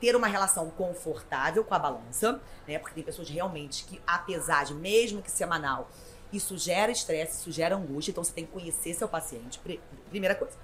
ter 0.00 0.16
uma 0.16 0.26
relação 0.26 0.68
confortável 0.70 1.64
com 1.64 1.74
a 1.74 1.78
balança, 1.78 2.40
né? 2.66 2.78
Porque 2.78 2.94
tem 2.94 3.04
pessoas 3.04 3.28
realmente 3.28 3.84
que 3.84 4.00
a 4.06 4.18
pesagem, 4.18 4.76
mesmo 4.76 5.22
que 5.22 5.30
semanal, 5.30 5.88
isso 6.32 6.56
gera 6.58 6.90
estresse, 6.90 7.40
isso 7.40 7.52
gera 7.52 7.76
angústia, 7.76 8.10
então 8.10 8.24
você 8.24 8.32
tem 8.32 8.44
que 8.44 8.52
conhecer 8.52 8.94
seu 8.94 9.06
paciente. 9.06 9.60
Primeira 10.08 10.34
coisa. 10.34 10.56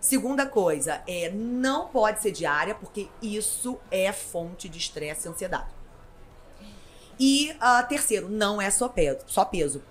Segunda 0.00 0.46
coisa, 0.46 1.02
é 1.06 1.30
não 1.30 1.88
pode 1.88 2.22
ser 2.22 2.32
diária, 2.32 2.74
porque 2.74 3.08
isso 3.20 3.78
é 3.90 4.10
fonte 4.12 4.68
de 4.68 4.78
estresse 4.78 5.28
e 5.28 5.30
ansiedade. 5.30 5.79
E 7.20 7.52
uh, 7.52 7.86
terceiro, 7.86 8.30
não 8.30 8.62
é 8.62 8.70
só 8.70 8.88
peso, 8.88 9.18
só 9.26 9.44
peso. 9.44 9.82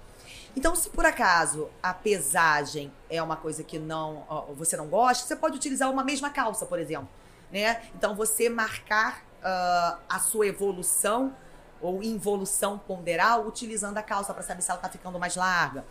Então, 0.58 0.76
se 0.76 0.90
por 0.90 1.06
acaso 1.06 1.70
a 1.82 1.94
pesagem 1.94 2.92
é 3.08 3.22
uma 3.22 3.36
coisa 3.36 3.64
que 3.64 3.78
não 3.78 4.26
uh, 4.28 4.56
você 4.56 4.76
não 4.76 4.88
gosta, 4.88 5.28
você 5.28 5.36
pode 5.36 5.56
utilizar 5.56 5.92
uma 5.92 6.04
mesma 6.04 6.32
calça, 6.32 6.66
por 6.66 6.80
exemplo. 6.80 7.08
Né? 7.52 7.84
Então, 7.96 8.16
você 8.16 8.50
marcar 8.50 9.24
uh, 9.44 10.00
a 10.10 10.20
sua 10.20 10.48
evolução 10.48 11.36
ou 11.80 12.02
involução 12.02 12.80
ponderal 12.80 13.46
utilizando 13.46 14.00
a 14.00 14.02
calça 14.02 14.34
para 14.34 14.42
saber 14.42 14.64
se 14.64 14.72
ela 14.72 14.80
está 14.80 14.90
ficando 14.90 15.20
mais 15.20 15.36
larga. 15.36 15.86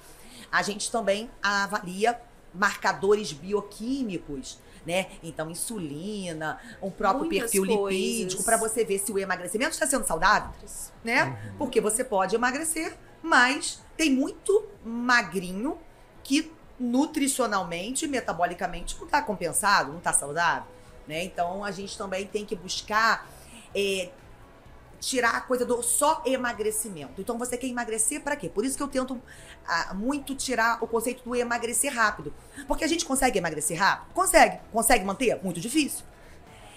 A 0.50 0.60
gente 0.62 0.90
também 0.90 1.30
avalia 1.40 2.20
marcadores 2.52 3.32
bioquímicos 3.32 4.58
né? 4.88 5.06
Então, 5.22 5.50
insulina, 5.50 6.58
um 6.80 6.90
próprio 6.90 7.26
Muitas 7.26 7.50
perfil 7.50 7.66
coisas. 7.66 8.00
lipídico, 8.00 8.42
para 8.42 8.56
você 8.56 8.86
ver 8.86 8.98
se 8.98 9.12
o 9.12 9.18
emagrecimento 9.18 9.72
está 9.72 9.86
sendo 9.86 10.06
saudável, 10.06 10.50
né? 11.04 11.24
Uhum. 11.24 11.58
Porque 11.58 11.78
você 11.78 12.02
pode 12.02 12.34
emagrecer, 12.34 12.96
mas 13.22 13.82
tem 13.98 14.10
muito 14.10 14.66
magrinho 14.82 15.76
que 16.24 16.50
nutricionalmente, 16.80 18.08
metabolicamente, 18.08 18.96
não 18.96 19.04
está 19.04 19.20
compensado, 19.20 19.90
não 19.90 19.98
está 19.98 20.14
saudável, 20.14 20.70
né? 21.06 21.22
Então, 21.22 21.62
a 21.62 21.70
gente 21.70 21.98
também 21.98 22.26
tem 22.26 22.46
que 22.46 22.56
buscar 22.56 23.28
é, 23.74 24.08
tirar 25.00 25.36
a 25.36 25.40
coisa 25.40 25.66
do 25.66 25.82
só 25.82 26.22
emagrecimento. 26.24 27.20
Então 27.20 27.38
você 27.38 27.56
quer 27.56 27.66
emagrecer 27.66 28.22
para 28.22 28.36
quê? 28.36 28.48
Por 28.48 28.64
isso 28.64 28.76
que 28.76 28.82
eu 28.82 28.88
tento 28.88 29.20
ah, 29.68 29.94
muito 29.94 30.34
tirar 30.34 30.82
o 30.82 30.86
conceito 30.86 31.22
do 31.22 31.36
emagrecer 31.36 31.94
rápido. 31.94 32.32
Porque 32.66 32.84
a 32.84 32.88
gente 32.88 33.04
consegue 33.04 33.38
emagrecer 33.38 33.78
rápido? 33.78 34.12
Consegue. 34.14 34.58
Consegue 34.72 35.04
manter? 35.04 35.38
Muito 35.42 35.60
difícil. 35.60 36.04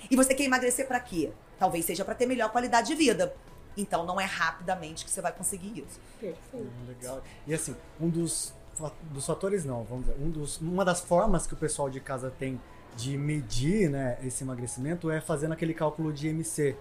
E 0.10 0.15
você 0.15 0.34
quer 0.34 0.43
emagrecer 0.43 0.88
para 0.88 0.99
quê? 0.99 1.32
Talvez 1.58 1.86
seja 1.86 2.04
para 2.04 2.13
ter 2.13 2.25
melhor 2.25 2.51
qualidade 2.51 2.88
de 2.88 2.95
vida. 2.95 3.34
Então 3.77 4.06
não 4.06 4.19
é 4.19 4.25
rapidamente 4.25 5.06
que 5.06 5.12
você 5.12 5.21
vai 5.21 5.32
conseguir 5.32 5.80
isso. 5.80 5.99
Perfeito. 6.19 6.39
Hum, 6.54 6.86
legal. 6.88 7.23
E 7.47 7.54
assim, 7.54 7.75
um 7.99 8.10
dos, 8.10 8.54
dos 9.12 9.25
fatores 9.25 9.63
não, 9.63 9.84
vamos 9.86 10.06
dizer, 10.06 10.17
um 10.19 10.30
dos, 10.30 10.60
uma 10.60 10.84
das 10.84 10.99
formas 10.99 11.47
que 11.47 11.54
o 11.54 11.58
pessoal 11.58 11.89
de 11.89 12.01
casa 12.01 12.30
tem 12.30 12.60
de 12.97 13.17
medir 13.17 13.89
né, 13.89 14.17
esse 14.21 14.43
emagrecimento 14.43 15.10
é 15.10 15.21
fazendo 15.21 15.54
aquele 15.54 15.73
cálculo 15.73 16.12
de 16.12 16.27
MC, 16.27 16.75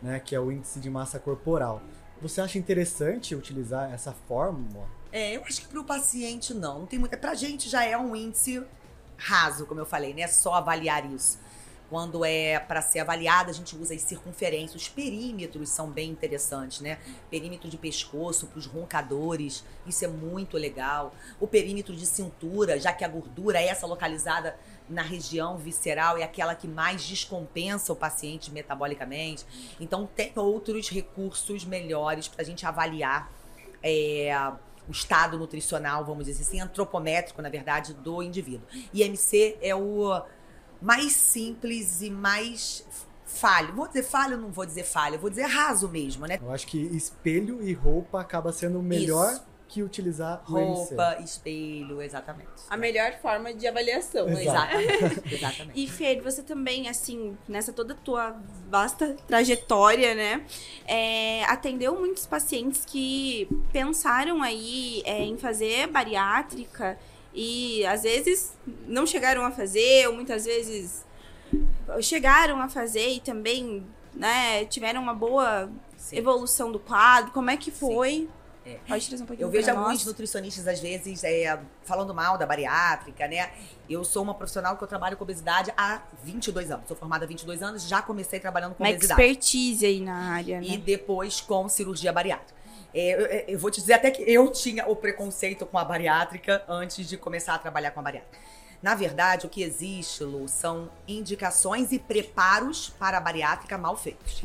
né, 0.00 0.18
que 0.18 0.34
é 0.34 0.40
o 0.40 0.50
índice 0.50 0.80
de 0.80 0.88
massa 0.88 1.18
corporal. 1.18 1.82
Você 2.22 2.40
acha 2.40 2.58
interessante 2.58 3.34
utilizar 3.34 3.92
essa 3.92 4.12
fórmula? 4.26 4.86
É, 5.12 5.36
eu 5.36 5.44
acho 5.44 5.62
que 5.62 5.68
para 5.68 5.80
o 5.80 5.84
paciente 5.84 6.54
não, 6.54 6.80
não 6.80 6.86
tem 6.86 6.98
muito. 6.98 7.16
Para 7.18 7.32
a 7.32 7.34
gente 7.34 7.68
já 7.68 7.84
é 7.84 7.96
um 7.96 8.14
índice 8.14 8.62
raso, 9.16 9.66
como 9.66 9.80
eu 9.80 9.86
falei, 9.86 10.14
né? 10.14 10.26
Só 10.26 10.54
avaliar 10.54 11.04
isso. 11.10 11.38
Quando 11.88 12.24
é 12.24 12.60
para 12.60 12.80
ser 12.80 13.00
avaliada, 13.00 13.50
a 13.50 13.52
gente 13.52 13.74
usa 13.74 13.92
as 13.92 14.02
circunferências. 14.02 14.82
Os 14.82 14.88
perímetros 14.88 15.70
são 15.70 15.90
bem 15.90 16.08
interessantes, 16.08 16.80
né? 16.80 17.00
Perímetro 17.28 17.68
de 17.68 17.76
pescoço 17.76 18.46
para 18.46 18.60
os 18.60 18.66
roncadores, 18.66 19.64
isso 19.84 20.04
é 20.04 20.08
muito 20.08 20.56
legal. 20.56 21.12
O 21.40 21.48
perímetro 21.48 21.94
de 21.96 22.06
cintura, 22.06 22.78
já 22.78 22.92
que 22.92 23.04
a 23.04 23.08
gordura 23.08 23.60
é 23.60 23.66
essa 23.66 23.88
localizada 23.88 24.56
na 24.88 25.02
região 25.02 25.56
visceral 25.58 26.16
é 26.16 26.22
aquela 26.22 26.54
que 26.54 26.68
mais 26.68 27.02
descompensa 27.02 27.92
o 27.92 27.96
paciente 27.96 28.52
metabolicamente. 28.52 29.44
Então, 29.80 30.06
tem 30.06 30.32
outros 30.36 30.88
recursos 30.88 31.64
melhores 31.64 32.28
para 32.28 32.42
a 32.42 32.44
gente 32.44 32.64
avaliar 32.64 33.32
é, 33.82 34.32
o 34.90 34.92
estado 34.92 35.38
nutricional, 35.38 36.04
vamos 36.04 36.26
dizer 36.26 36.42
assim, 36.42 36.60
antropométrico, 36.60 37.40
na 37.40 37.48
verdade, 37.48 37.94
do 37.94 38.20
indivíduo. 38.22 38.66
IMC 38.92 39.56
é 39.62 39.74
o 39.74 40.20
mais 40.82 41.12
simples 41.12 42.02
e 42.02 42.10
mais 42.10 42.84
falho. 43.24 43.72
Vou 43.72 43.86
dizer 43.86 44.02
falho, 44.02 44.36
não 44.36 44.50
vou 44.50 44.66
dizer 44.66 44.82
falho, 44.82 45.18
vou 45.18 45.30
dizer 45.30 45.44
raso 45.44 45.88
mesmo, 45.88 46.26
né? 46.26 46.38
Eu 46.42 46.50
acho 46.50 46.66
que 46.66 46.78
espelho 46.78 47.62
e 47.62 47.72
roupa 47.72 48.20
acaba 48.20 48.52
sendo 48.52 48.80
o 48.80 48.82
melhor 48.82 49.32
Isso 49.32 49.49
que 49.70 49.84
utilizar 49.84 50.42
roupa, 50.44 51.18
espelho, 51.22 52.02
exatamente. 52.02 52.50
A 52.68 52.76
melhor 52.76 53.12
forma 53.22 53.54
de 53.54 53.68
avaliação, 53.68 54.26
né? 54.26 54.42
exatamente. 54.42 55.22
exatamente. 55.32 55.80
E 55.80 55.86
Fer, 55.86 56.20
você 56.20 56.42
também, 56.42 56.88
assim, 56.88 57.38
nessa 57.48 57.72
toda 57.72 57.94
tua 57.94 58.34
vasta 58.68 59.16
trajetória, 59.28 60.12
né, 60.12 60.44
é, 60.88 61.44
atendeu 61.44 61.96
muitos 61.96 62.26
pacientes 62.26 62.84
que 62.84 63.48
pensaram 63.72 64.42
aí 64.42 65.02
é, 65.04 65.22
em 65.22 65.38
fazer 65.38 65.86
bariátrica 65.86 66.98
e 67.32 67.86
às 67.86 68.02
vezes 68.02 68.58
não 68.88 69.06
chegaram 69.06 69.44
a 69.44 69.52
fazer, 69.52 70.08
ou 70.08 70.14
muitas 70.16 70.46
vezes 70.46 71.06
chegaram 72.02 72.60
a 72.60 72.68
fazer 72.68 73.08
e 73.08 73.20
também, 73.20 73.86
né, 74.12 74.64
tiveram 74.64 75.00
uma 75.00 75.14
boa 75.14 75.70
Sim. 75.96 76.16
evolução 76.16 76.72
do 76.72 76.80
quadro. 76.80 77.30
Como 77.30 77.50
é 77.50 77.56
que 77.56 77.70
foi? 77.70 78.10
Sim. 78.10 78.39
É. 78.64 78.78
Pode 78.86 79.08
trazer 79.08 79.22
um 79.22 79.26
pouquinho 79.26 79.46
Eu 79.46 79.50
vejo 79.50 79.70
alguns 79.70 80.04
nutricionistas, 80.04 80.68
às 80.68 80.80
vezes, 80.80 81.24
é, 81.24 81.58
falando 81.82 82.14
mal 82.14 82.36
da 82.36 82.44
bariátrica, 82.44 83.26
né? 83.26 83.50
Eu 83.88 84.04
sou 84.04 84.22
uma 84.22 84.34
profissional 84.34 84.76
que 84.76 84.84
eu 84.84 84.88
trabalho 84.88 85.16
com 85.16 85.24
obesidade 85.24 85.72
há 85.76 86.02
22 86.22 86.70
anos. 86.70 86.86
Sou 86.86 86.96
formada 86.96 87.24
há 87.24 87.28
22 87.28 87.62
anos, 87.62 87.88
já 87.88 88.02
comecei 88.02 88.38
trabalhando 88.38 88.74
com 88.74 88.84
uma 88.84 88.90
obesidade. 88.90 89.20
expertise 89.20 89.86
aí 89.86 90.00
na 90.00 90.34
área, 90.34 90.60
né? 90.60 90.66
E 90.66 90.78
depois 90.78 91.40
com 91.40 91.68
cirurgia 91.68 92.12
bariátrica. 92.12 92.60
É, 92.92 93.14
eu, 93.14 93.26
é, 93.26 93.44
eu, 93.48 93.58
vou 93.58 93.70
te 93.70 93.80
dizer 93.80 93.94
até 93.94 94.10
que 94.10 94.22
eu 94.22 94.50
tinha 94.50 94.86
o 94.86 94.96
preconceito 94.96 95.64
com 95.64 95.78
a 95.78 95.84
bariátrica 95.84 96.62
antes 96.68 97.08
de 97.08 97.16
começar 97.16 97.54
a 97.54 97.58
trabalhar 97.58 97.92
com 97.92 98.00
a 98.00 98.02
bariátrica. 98.02 98.38
Na 98.82 98.94
verdade, 98.94 99.46
o 99.46 99.48
que 99.48 99.62
existe, 99.62 100.24
Lu, 100.24 100.48
são 100.48 100.90
indicações 101.06 101.92
e 101.92 101.98
preparos 101.98 102.90
para 102.98 103.18
a 103.18 103.20
bariátrica 103.20 103.76
mal 103.76 103.96
feitos 103.96 104.42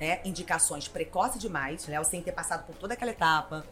né, 0.00 0.20
indicações 0.24 0.88
precoces 0.88 1.40
demais, 1.40 1.86
né, 1.86 2.02
sem 2.04 2.22
ter 2.22 2.32
passado 2.32 2.66
por 2.66 2.76
toda 2.76 2.94
aquela 2.94 3.10
etapa 3.10 3.64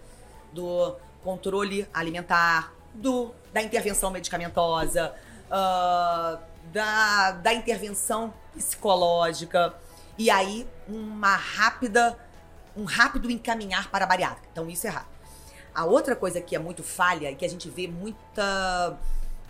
do 0.53 0.97
controle 1.23 1.87
alimentar, 1.93 2.73
do 2.95 3.35
da 3.53 3.63
intervenção 3.63 4.11
medicamentosa, 4.11 5.15
uh, 5.47 6.39
da, 6.73 7.33
da 7.33 7.53
intervenção 7.53 8.33
psicológica 8.53 9.75
e 10.17 10.31
aí 10.31 10.67
uma 10.89 11.37
rápida, 11.37 12.19
um 12.77 12.85
rápido 12.85 13.31
encaminhar 13.31 13.91
para 13.91 14.05
a 14.05 14.09
bariátrica. 14.09 14.49
Então 14.53 14.69
isso 14.69 14.87
é 14.87 14.91
rápido. 14.91 15.15
A 15.75 15.85
outra 15.85 16.15
coisa 16.15 16.41
que 16.41 16.55
é 16.55 16.59
muito 16.59 16.83
falha 16.83 17.31
e 17.31 17.35
que 17.35 17.45
a 17.45 17.49
gente 17.49 17.69
vê 17.69 17.89
muita, 17.89 18.99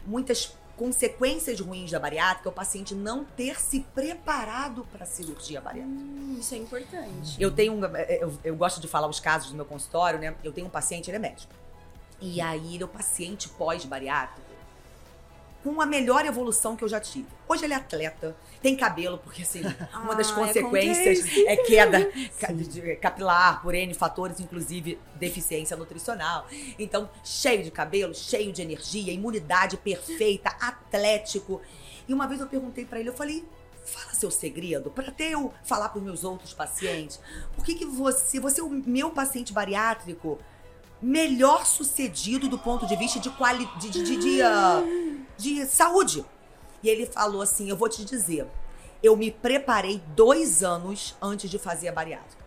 muitas 0.06 0.56
consequências 0.76 1.60
ruins 1.60 1.90
da 1.90 1.98
bariátrica 1.98 2.48
é 2.48 2.50
o 2.50 2.52
paciente 2.52 2.94
não 2.94 3.24
ter 3.24 3.60
se 3.60 3.80
preparado 3.94 4.86
para 4.92 5.04
a 5.04 5.06
cirurgia 5.06 5.60
bariátrica. 5.60 5.98
Hum, 5.98 6.36
isso 6.38 6.54
é 6.54 6.58
importante. 6.58 7.36
Eu 7.40 7.50
tenho 7.50 7.72
um, 7.72 7.84
eu, 7.84 8.38
eu 8.44 8.56
gosto 8.56 8.80
de 8.80 8.88
falar 8.88 9.08
os 9.08 9.20
casos 9.20 9.50
do 9.50 9.56
meu 9.56 9.64
consultório, 9.64 10.18
né? 10.18 10.34
Eu 10.42 10.52
tenho 10.52 10.66
um 10.66 10.70
paciente, 10.70 11.10
ele 11.10 11.16
é 11.16 11.20
médico. 11.20 11.52
E 12.20 12.40
aí 12.40 12.74
ele 12.74 12.82
é 12.82 12.86
o 12.86 12.88
paciente 12.88 13.48
pós-bariátrico 13.48 14.53
com 15.64 15.80
a 15.80 15.86
melhor 15.86 16.26
evolução 16.26 16.76
que 16.76 16.84
eu 16.84 16.88
já 16.88 17.00
tive. 17.00 17.26
Hoje 17.48 17.64
ele 17.64 17.72
é 17.72 17.76
atleta, 17.76 18.36
tem 18.60 18.76
cabelo, 18.76 19.16
porque 19.16 19.40
assim, 19.40 19.62
uma 19.96 20.14
das 20.14 20.30
Ah, 20.30 20.34
consequências 20.34 21.26
é 21.46 21.56
queda 21.56 22.06
capilar 23.00 23.62
por 23.62 23.74
N 23.74 23.94
fatores, 23.94 24.38
inclusive 24.40 25.00
deficiência 25.14 25.74
nutricional. 25.74 26.46
Então, 26.78 27.08
cheio 27.24 27.64
de 27.64 27.70
cabelo, 27.70 28.14
cheio 28.14 28.52
de 28.52 28.60
energia, 28.60 29.10
imunidade 29.10 29.78
perfeita, 29.78 30.50
atlético. 30.60 31.62
E 32.06 32.12
uma 32.12 32.28
vez 32.28 32.42
eu 32.42 32.46
perguntei 32.46 32.84
pra 32.84 33.00
ele, 33.00 33.08
eu 33.08 33.14
falei, 33.14 33.42
fala 33.86 34.12
seu 34.12 34.30
segredo, 34.30 34.90
pra 34.90 35.08
até 35.08 35.30
eu 35.30 35.52
falar 35.64 35.88
pros 35.88 36.04
meus 36.04 36.24
outros 36.24 36.52
pacientes. 36.52 37.18
Por 37.54 37.64
que 37.64 37.74
que 37.74 37.86
você, 37.86 38.38
você 38.38 38.60
é 38.60 38.64
o 38.64 38.68
meu 38.68 39.10
paciente 39.10 39.50
bariátrico 39.50 40.38
melhor 41.04 41.66
sucedido 41.66 42.48
do 42.48 42.58
ponto 42.58 42.86
de 42.86 42.96
vista 42.96 43.20
de 43.20 43.28
quali, 43.30 43.68
de, 43.78 43.90
de, 43.90 44.02
de, 44.02 44.16
de, 44.16 44.42
ah, 44.42 44.82
de 45.36 45.66
saúde? 45.66 46.24
E 46.82 46.88
ele 46.88 47.04
falou 47.04 47.42
assim, 47.42 47.68
eu 47.68 47.76
vou 47.76 47.88
te 47.88 48.04
dizer, 48.04 48.46
eu 49.02 49.14
me 49.14 49.30
preparei 49.30 50.02
dois 50.16 50.62
anos 50.62 51.14
antes 51.20 51.50
de 51.50 51.58
fazer 51.58 51.88
a 51.88 51.92
bariátrica. 51.92 52.42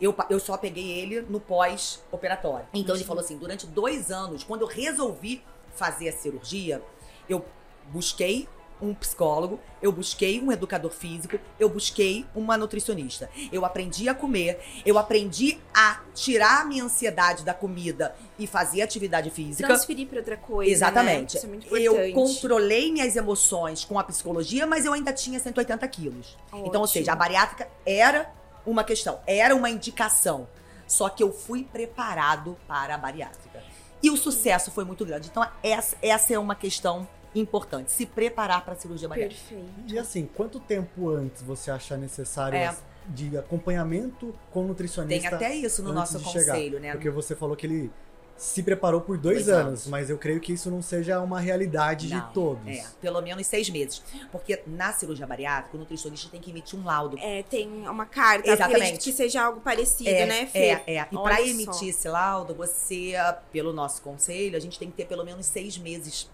Eu, 0.00 0.14
eu 0.28 0.40
só 0.40 0.56
peguei 0.56 0.90
ele 0.90 1.20
no 1.20 1.38
pós-operatório. 1.38 2.66
Então 2.72 2.96
ele 2.96 3.04
falou 3.04 3.22
assim: 3.22 3.36
durante 3.36 3.66
dois 3.66 4.10
anos, 4.10 4.42
quando 4.42 4.62
eu 4.62 4.66
resolvi 4.66 5.44
fazer 5.74 6.08
a 6.08 6.12
cirurgia, 6.12 6.82
eu 7.28 7.44
busquei 7.92 8.48
um 8.82 8.94
psicólogo, 8.94 9.60
eu 9.82 9.90
busquei 9.92 10.40
um 10.40 10.50
educador 10.52 10.90
físico, 10.90 11.38
eu 11.58 11.68
busquei 11.68 12.26
uma 12.34 12.56
nutricionista. 12.56 13.30
Eu 13.52 13.64
aprendi 13.64 14.08
a 14.08 14.14
comer, 14.14 14.60
eu 14.84 14.98
aprendi 14.98 15.58
a 15.74 16.00
tirar 16.14 16.62
a 16.62 16.64
minha 16.64 16.84
ansiedade 16.84 17.44
da 17.44 17.54
comida 17.54 18.14
e 18.38 18.46
fazer 18.46 18.82
atividade 18.82 19.30
física. 19.30 19.66
Transferir 19.66 20.06
para 20.06 20.18
outra 20.18 20.36
coisa. 20.36 20.70
Exatamente. 20.70 21.34
Né? 21.34 21.38
Isso 21.38 21.46
é 21.46 21.48
muito 21.48 21.66
importante. 21.66 22.08
eu 22.08 22.12
controlei 22.14 22.92
minhas 22.92 23.16
emoções 23.16 23.84
com 23.84 23.98
a 23.98 24.04
psicologia, 24.04 24.66
mas 24.66 24.84
eu 24.84 24.92
ainda 24.92 25.12
tinha 25.12 25.38
180 25.38 25.86
quilos. 25.88 26.36
Então, 26.48 26.60
ou 26.60 26.66
Ótimo. 26.68 26.86
seja, 26.88 27.12
a 27.12 27.16
bariátrica 27.16 27.68
era 27.86 28.32
uma 28.66 28.84
questão, 28.84 29.20
era 29.26 29.54
uma 29.54 29.70
indicação. 29.70 30.46
Só 30.86 31.08
que 31.08 31.22
eu 31.22 31.32
fui 31.32 31.62
preparado 31.62 32.56
para 32.66 32.96
a 32.96 32.98
bariátrica. 32.98 33.62
E 34.02 34.10
o 34.10 34.16
sucesso 34.16 34.70
foi 34.70 34.84
muito 34.84 35.04
grande. 35.04 35.28
Então, 35.28 35.46
essa, 35.62 35.96
essa 36.02 36.34
é 36.34 36.38
uma 36.38 36.54
questão 36.54 37.06
importante. 37.34 37.92
Se 37.92 38.06
preparar 38.06 38.64
para 38.64 38.72
a 38.74 38.76
cirurgia 38.76 39.08
bariátrica. 39.08 39.40
Perfeito. 39.48 39.94
E 39.94 39.98
assim, 39.98 40.28
quanto 40.34 40.58
tempo 40.60 41.08
antes 41.10 41.42
você 41.42 41.70
acha 41.70 41.96
necessário 41.96 42.56
É. 42.58 42.74
de 43.08 43.36
acompanhamento 43.38 44.34
com 44.50 44.62
nutricionista? 44.64 45.28
Tem 45.28 45.36
até 45.48 45.54
isso 45.54 45.82
no 45.82 45.92
nosso 45.92 46.18
de 46.18 46.24
chegar? 46.24 46.54
conselho, 46.54 46.80
né? 46.80 46.92
Porque 46.92 47.10
você 47.10 47.34
falou 47.36 47.56
que 47.56 47.66
ele 47.66 47.90
se 48.36 48.62
preparou 48.62 49.02
por 49.02 49.18
dois, 49.18 49.44
Dois 49.44 49.48
anos, 49.50 49.66
anos. 49.66 49.86
mas 49.88 50.08
eu 50.08 50.16
creio 50.16 50.40
que 50.40 50.54
isso 50.54 50.70
não 50.70 50.80
seja 50.80 51.20
uma 51.20 51.38
realidade 51.38 52.08
Não, 52.08 52.18
de 52.26 52.32
todos. 52.32 52.66
É, 52.66 52.82
pelo 52.98 53.20
menos 53.20 53.46
seis 53.46 53.68
meses. 53.68 54.02
Porque 54.32 54.62
na 54.66 54.94
cirurgia 54.94 55.26
bariátrica, 55.26 55.76
o 55.76 55.80
nutricionista 55.80 56.30
tem 56.30 56.40
que 56.40 56.50
emitir 56.50 56.78
um 56.80 56.84
laudo. 56.84 57.18
É, 57.18 57.42
tem 57.42 57.68
uma 57.86 58.06
carta. 58.06 58.48
Exatamente. 58.48 58.76
Acredito 58.82 59.04
que 59.04 59.12
seja 59.12 59.42
algo 59.44 59.60
parecido, 59.60 60.08
É, 60.08 60.24
né, 60.24 60.46
Fê? 60.46 60.58
É, 60.58 60.82
é. 60.96 61.06
E 61.12 61.16
para 61.18 61.42
emitir 61.42 61.88
esse 61.90 62.08
laudo, 62.08 62.54
você, 62.54 63.12
pelo 63.52 63.74
nosso 63.74 64.00
conselho, 64.00 64.56
a 64.56 64.60
gente 64.60 64.78
tem 64.78 64.90
que 64.90 64.96
ter 64.96 65.04
pelo 65.04 65.22
menos 65.22 65.44
seis 65.44 65.76
meses 65.76 66.30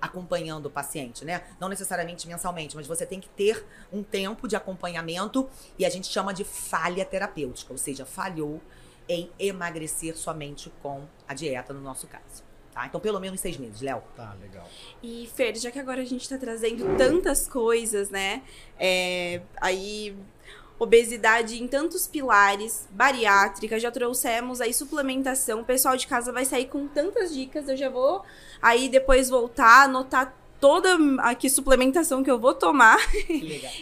acompanhando 0.00 0.66
o 0.66 0.70
paciente, 0.70 1.24
né? 1.24 1.42
Não 1.60 1.68
necessariamente 1.68 2.26
mensalmente, 2.26 2.76
mas 2.76 2.86
você 2.86 3.04
tem 3.04 3.20
que 3.20 3.28
ter 3.28 3.66
um 3.92 4.02
tempo 4.02 4.46
de 4.46 4.56
acompanhamento 4.56 5.48
e 5.78 5.84
a 5.84 5.90
gente 5.90 6.06
chama 6.06 6.32
de 6.32 6.44
falha 6.44 7.04
terapêutica, 7.04 7.72
ou 7.72 7.78
seja, 7.78 8.04
falhou 8.04 8.60
em 9.08 9.30
emagrecer 9.38 10.16
somente 10.16 10.70
com 10.82 11.06
a 11.26 11.34
dieta, 11.34 11.72
no 11.72 11.80
nosso 11.80 12.06
caso. 12.06 12.44
Tá? 12.72 12.86
Então, 12.86 13.00
pelo 13.00 13.18
menos 13.18 13.40
seis 13.40 13.56
meses, 13.56 13.80
Léo. 13.80 14.02
Tá, 14.14 14.36
legal. 14.40 14.68
E, 15.02 15.28
Fer, 15.34 15.56
já 15.56 15.70
que 15.70 15.80
agora 15.80 16.02
a 16.02 16.04
gente 16.04 16.28
tá 16.28 16.38
trazendo 16.38 16.96
tantas 16.96 17.48
coisas, 17.48 18.10
né? 18.10 18.42
É, 18.78 19.40
aí, 19.60 20.16
obesidade 20.78 21.60
em 21.60 21.66
tantos 21.66 22.06
pilares, 22.06 22.86
bariátrica, 22.90 23.80
já 23.80 23.90
trouxemos 23.90 24.60
aí 24.60 24.72
suplementação. 24.72 25.60
O 25.60 25.64
pessoal 25.64 25.96
de 25.96 26.06
casa 26.06 26.32
vai 26.32 26.44
sair 26.44 26.66
com 26.66 26.86
tantas 26.86 27.34
dicas. 27.34 27.68
Eu 27.68 27.76
já 27.76 27.88
vou 27.88 28.22
aí 28.62 28.88
depois 28.88 29.28
voltar, 29.28 29.84
anotar 29.84 30.32
toda 30.60 30.96
aqui 31.20 31.48
suplementação 31.48 32.22
que 32.22 32.30
eu 32.30 32.38
vou 32.38 32.54
tomar. 32.54 32.98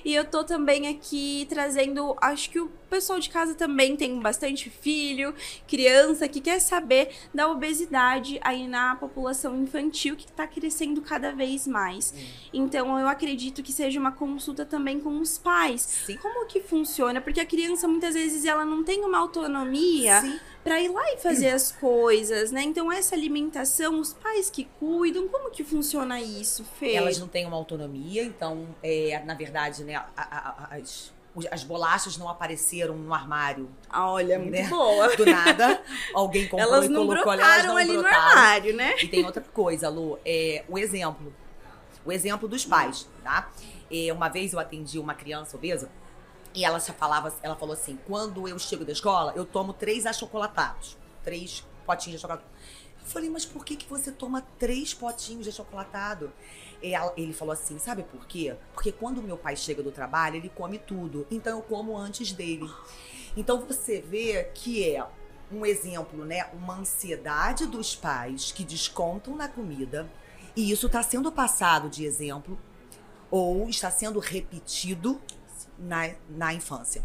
E 0.05 0.15
eu 0.15 0.25
tô 0.25 0.45
também 0.45 0.87
aqui 0.89 1.47
trazendo, 1.49 2.17
acho 2.21 2.51
que 2.51 2.61
o 2.61 2.71
pessoal 2.89 3.19
de 3.19 3.29
casa 3.29 3.55
também 3.55 3.97
tem 3.97 4.21
bastante 4.21 4.71
filho, 4.71 5.35
criança 5.67 6.29
que 6.29 6.41
quer 6.41 6.61
saber 6.61 7.11
da 7.35 7.49
obesidade 7.49 8.39
aí 8.43 8.69
na 8.69 8.95
população 8.97 9.61
infantil 9.61 10.15
que 10.17 10.31
tá 10.31 10.47
crescendo 10.47 11.01
cada 11.01 11.33
vez 11.33 11.67
mais. 11.67 12.15
Então 12.53 12.99
eu 12.99 13.09
acredito 13.09 13.63
que 13.63 13.73
seja 13.73 13.99
uma 13.99 14.13
consulta 14.13 14.65
também 14.65 15.01
com 15.01 15.19
os 15.19 15.39
pais. 15.39 15.83
Sim. 16.07 16.17
Como 16.19 16.47
que 16.47 16.61
funciona? 16.61 17.21
Porque 17.21 17.41
a 17.41 17.47
criança 17.47 17.89
muitas 17.89 18.15
vezes 18.15 18.45
ela 18.45 18.65
não 18.65 18.85
tem 18.85 19.05
uma 19.05 19.19
autonomia 19.19 20.21
Sim. 20.21 20.39
Pra 20.67 20.81
ir 20.81 20.89
lá 20.89 21.13
e 21.13 21.17
fazer 21.19 21.51
as 21.51 21.71
coisas, 21.71 22.51
né? 22.51 22.61
Então 22.63 22.91
essa 22.91 23.15
alimentação, 23.15 24.01
os 24.01 24.13
pais 24.13 24.51
que 24.51 24.65
cuidam, 24.81 25.29
como 25.29 25.49
que 25.49 25.63
funciona 25.63 26.21
isso, 26.21 26.65
Fê? 26.81 26.95
Elas 26.95 27.19
não 27.21 27.29
têm 27.29 27.47
uma 27.47 27.57
autonomia, 27.57 28.25
então, 28.25 28.67
é, 28.83 29.23
na 29.25 29.35
verdade, 29.35 29.85
né, 29.85 29.95
a- 29.95 30.09
a- 30.17 30.67
a- 30.73 30.77
as, 30.77 31.13
as 31.53 31.63
bolachas 31.63 32.17
não 32.19 32.29
apareceram 32.29 32.97
no 32.97 33.15
armário 33.15 33.69
Ah, 33.89 34.11
Olha, 34.11 34.39
muito 34.41 34.51
Né? 34.51 34.67
boa. 34.69 35.15
do 35.17 35.25
nada. 35.25 35.81
Alguém 36.13 36.49
comprou 36.51 36.61
Elas 36.69 36.87
e 36.87 36.89
não 36.89 37.07
colocou 37.07 37.33
elas 37.33 37.65
não 37.65 37.77
ali 37.77 37.93
no 37.93 38.03
brotaram. 38.03 38.29
armário, 38.29 38.75
né? 38.75 38.97
E 39.01 39.07
tem 39.07 39.25
outra 39.25 39.45
coisa, 39.53 39.89
Lu, 39.89 40.19
é 40.25 40.65
o 40.69 40.77
exemplo. 40.77 41.33
O 42.05 42.11
exemplo 42.11 42.49
dos 42.49 42.65
pais, 42.65 43.09
tá? 43.23 43.51
É, 43.89 44.13
uma 44.13 44.29
vez 44.29 44.53
eu 44.53 44.59
atendi 44.59 44.99
uma 44.99 45.15
criança 45.15 45.57
obesa 45.57 45.89
e 46.57 46.65
ela 46.65 46.81
já 46.81 46.93
falava, 46.95 47.33
ela 47.43 47.55
falou 47.55 47.75
assim: 47.75 47.99
quando 48.07 48.49
eu 48.49 48.59
chego 48.59 48.85
da 48.85 48.93
escola, 48.93 49.33
eu 49.37 49.45
tomo 49.45 49.73
três 49.75 50.07
achocolatados. 50.07 50.97
Três 51.23 51.63
potinhos 51.85 52.19
de 52.19 52.25
achocolatado. 52.27 52.49
Eu 53.03 53.07
falei, 53.07 53.31
mas 53.31 53.45
por 53.45 53.65
que, 53.65 53.77
que 53.77 53.87
você 53.89 54.11
toma 54.11 54.41
três 54.59 54.95
potinhos 54.95 55.45
de 55.45 55.51
achocolatado? 55.51 56.33
Ela- 56.83 57.13
ele 57.17 57.33
falou 57.35 57.53
assim: 57.53 57.79
sabe 57.79 58.03
por 58.05 58.27
quê? 58.27 58.57
Porque 58.73 58.91
quando 58.91 59.23
meu 59.23 59.37
pai 59.37 59.55
chega 59.55 59.83
do 59.83 59.93
trabalho, 59.93 60.37
ele 60.37 60.49
come 60.49 60.79
tudo. 60.79 61.27
Então 61.31 61.59
eu 61.59 61.63
como 61.63 61.97
antes 61.97 62.33
dele. 62.33 62.69
Então 63.37 63.61
você 63.61 64.01
vê 64.01 64.45
que 64.55 64.83
é 64.89 65.07
um 65.53 65.65
exemplo, 65.65 66.25
né? 66.25 66.47
Uma 66.55 66.77
ansiedade 66.79 67.67
dos 67.67 67.95
pais 67.95 68.51
que 68.51 68.65
descontam 68.65 69.37
na 69.37 69.47
comida. 69.49 70.09
E 70.57 70.71
isso 70.71 70.87
está 70.87 71.03
sendo 71.03 71.31
passado 71.31 71.91
de 71.91 72.05
exemplo 72.07 72.59
ou 73.31 73.69
está 73.69 73.91
sendo 73.91 74.19
repetido 74.21 75.21
na, 75.79 76.11
na 76.29 76.55
infância. 76.55 77.05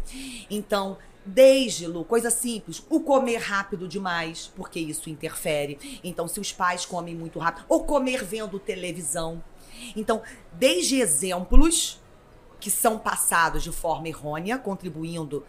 Então, 0.50 0.96
desde, 1.24 1.86
Lu, 1.86 2.04
coisa 2.04 2.30
simples, 2.30 2.84
o 2.88 3.00
comer 3.00 3.38
rápido 3.38 3.86
demais, 3.86 4.52
porque 4.56 4.80
isso 4.80 5.08
interfere. 5.08 6.00
Então, 6.02 6.26
se 6.26 6.40
os 6.40 6.52
pais 6.52 6.84
comem 6.84 7.14
muito 7.14 7.38
rápido, 7.38 7.64
ou 7.68 7.84
comer 7.84 8.24
vendo 8.24 8.58
televisão. 8.58 9.42
Então, 9.96 10.22
desde 10.52 11.00
exemplos 11.00 12.00
que 12.60 12.70
são 12.70 12.98
passados 12.98 13.62
de 13.62 13.72
forma 13.72 14.08
errônea, 14.08 14.56
contribuindo 14.56 15.44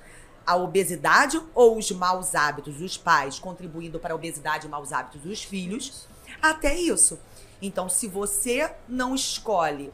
à 0.46 0.56
obesidade 0.56 1.40
ou 1.54 1.78
os 1.78 1.92
maus 1.92 2.34
hábitos 2.34 2.78
dos 2.78 2.98
pais, 2.98 3.40
contribuindo 3.40 4.00
para 4.00 4.14
a 4.14 4.16
obesidade 4.16 4.66
e 4.66 4.70
maus 4.70 4.92
hábitos 4.92 5.22
dos 5.22 5.44
filhos, 5.44 6.08
até 6.42 6.76
isso. 6.76 7.20
Então, 7.62 7.88
se 7.88 8.08
você 8.08 8.70
não 8.90 9.16
escolhe 9.16 9.92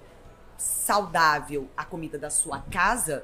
saudável 0.60 1.68
a 1.76 1.84
comida 1.84 2.18
da 2.20 2.30
sua 2.30 2.60
casa, 2.60 3.24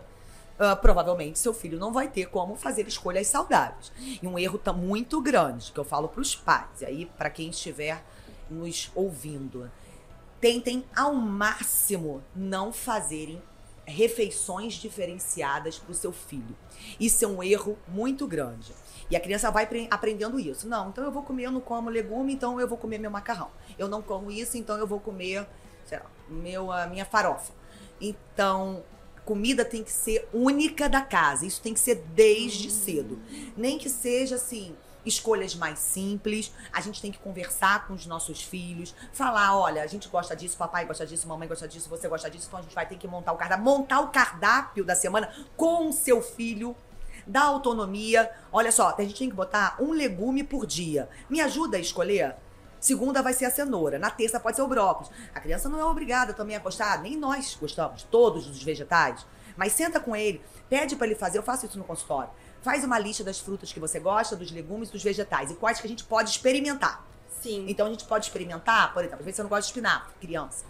ah, 0.58 0.76
provavelmente 0.76 1.38
seu 1.38 1.54
filho 1.54 1.78
não 1.78 1.92
vai 1.92 2.08
ter 2.08 2.28
como 2.30 2.56
fazer 2.56 2.88
escolhas 2.88 3.28
saudáveis. 3.28 3.92
E 4.00 4.26
um 4.26 4.40
erro 4.40 4.58
tá 4.58 4.74
muito 4.74 5.22
grande 5.22 5.72
que 5.72 5.80
eu 5.80 5.84
falo 5.84 6.08
para 6.08 6.22
os 6.22 6.36
pais, 6.36 6.82
e 6.82 6.86
aí 6.86 7.06
para 7.18 7.30
quem 7.30 7.50
estiver 7.50 8.04
nos 8.50 8.92
ouvindo, 8.96 9.70
tentem 10.40 10.86
ao 10.96 11.14
máximo 11.14 12.24
não 12.36 12.72
fazerem 12.72 13.42
refeições 13.88 14.74
diferenciadas 14.74 15.78
para 15.78 15.92
o 15.92 15.96
seu 15.96 16.12
filho. 16.12 16.56
Isso 17.00 17.24
é 17.24 17.28
um 17.28 17.44
erro 17.44 17.78
muito 17.88 18.26
grande. 18.26 18.74
E 19.10 19.16
a 19.16 19.20
criança 19.20 19.52
vai 19.52 19.68
pre- 19.68 19.88
aprendendo 19.92 20.40
isso. 20.40 20.68
Não, 20.68 20.90
então 20.90 21.04
eu 21.04 21.12
vou 21.12 21.22
comer, 21.22 21.44
eu 21.44 21.52
não 21.52 21.62
como 21.62 21.90
legume, 21.90 22.34
então 22.34 22.60
eu 22.60 22.68
vou 22.68 22.78
comer 22.78 22.98
meu 22.98 23.12
macarrão. 23.12 23.52
Eu 23.78 23.88
não 23.88 24.02
como 24.02 24.32
isso, 24.32 24.58
então 24.58 24.78
eu 24.78 24.88
vou 24.88 25.00
comer, 25.00 25.48
sei 25.86 26.00
lá, 26.00 26.06
meu, 26.30 26.72
a 26.72 26.88
minha 26.88 27.06
farofa. 27.06 27.54
Então, 28.00 28.84
comida 29.26 29.66
tem 29.66 29.84
que 29.84 29.92
ser 29.92 30.28
única 30.34 30.88
da 30.88 31.02
casa. 31.02 31.46
Isso 31.46 31.62
tem 31.62 31.74
que 31.74 31.80
ser 31.80 32.04
desde 32.14 32.70
cedo. 32.70 33.20
Nem 33.58 33.78
que 33.78 33.90
seja 33.90 34.36
assim, 34.36 34.76
escolhas 35.06 35.56
mais 35.56 35.80
simples. 35.80 36.52
A 36.72 36.82
gente 36.82 37.02
tem 37.02 37.12
que 37.12 37.20
conversar 37.20 37.88
com 37.88 37.94
os 37.94 38.06
nossos 38.06 38.42
filhos, 38.42 38.94
falar, 39.14 39.58
olha, 39.58 39.84
a 39.84 39.88
gente 39.88 40.08
gosta 40.08 40.36
disso, 40.36 40.58
papai 40.58 40.86
gosta 40.86 41.06
disso, 41.06 41.28
mamãe 41.28 41.48
gosta 41.48 41.68
disso, 41.68 41.90
você 41.90 42.08
gosta 42.08 42.30
disso, 42.30 42.48
então 42.48 42.60
a 42.60 42.62
gente 42.62 42.76
vai 42.76 42.88
ter 42.88 42.98
que 42.98 43.08
montar 43.08 43.34
o 43.34 43.38
cardápio, 43.38 43.64
montar 43.64 44.00
o 44.02 44.10
cardápio 44.10 44.84
da 44.84 44.96
semana 44.96 45.32
com 45.56 45.90
o 45.90 45.94
seu 45.94 46.22
filho. 46.22 46.76
Dá 47.28 47.42
autonomia. 47.44 48.30
Olha 48.52 48.72
só, 48.72 48.94
a 48.96 49.02
gente 49.02 49.18
tem 49.18 49.30
que 49.30 49.36
botar 49.36 49.78
um 49.80 49.92
legume 49.92 50.44
por 50.44 50.66
dia. 50.66 51.10
Me 51.28 51.42
ajuda 51.42 51.78
a 51.78 51.80
escolher? 51.80 52.36
Segunda 52.86 53.24
vai 53.24 53.34
ser 53.34 53.46
a 53.46 53.50
cenoura. 53.50 53.98
Na 53.98 54.12
terça 54.12 54.40
pode 54.40 54.58
ser 54.58 54.62
o 54.62 54.68
brócolis. 54.68 55.10
A 55.34 55.40
criança 55.40 55.68
não 55.68 55.80
é 55.80 55.84
obrigada 55.84 56.36
também 56.36 56.56
a 56.56 56.60
gostar, 56.60 57.02
nem 57.02 57.18
nós 57.18 57.58
gostamos, 57.60 58.04
todos 58.04 58.48
os 58.48 58.62
vegetais. 58.62 59.26
Mas 59.58 59.74
senta 59.74 60.00
com 60.00 60.16
ele, 60.16 60.40
pede 60.70 60.96
para 60.96 61.08
ele 61.08 61.16
fazer. 61.16 61.40
Eu 61.40 61.42
faço 61.42 61.66
isso 61.66 61.80
no 61.80 61.84
consultório. 61.84 62.30
Faz 62.62 62.84
uma 62.84 63.00
lista 63.00 63.24
das 63.24 63.40
frutas 63.40 63.74
que 63.74 63.80
você 63.80 64.00
gosta, 64.00 64.36
dos 64.36 64.52
legumes, 64.52 64.92
dos 64.92 65.02
vegetais 65.02 65.50
e 65.50 65.56
quais 65.56 65.80
que 65.80 65.88
a 65.88 65.90
gente 65.90 66.04
pode 66.04 66.30
experimentar. 66.30 67.04
Sim. 67.42 67.66
Então 67.68 67.88
a 67.88 67.90
gente 67.90 68.06
pode 68.06 68.28
experimentar, 68.28 68.94
por 68.94 69.00
exemplo, 69.00 69.18
às 69.18 69.26
vezes 69.26 69.38
você 69.38 69.42
não 69.42 69.50
gosta 69.50 69.64
de 69.64 69.68
espinafre, 69.70 70.14
criança, 70.22 70.64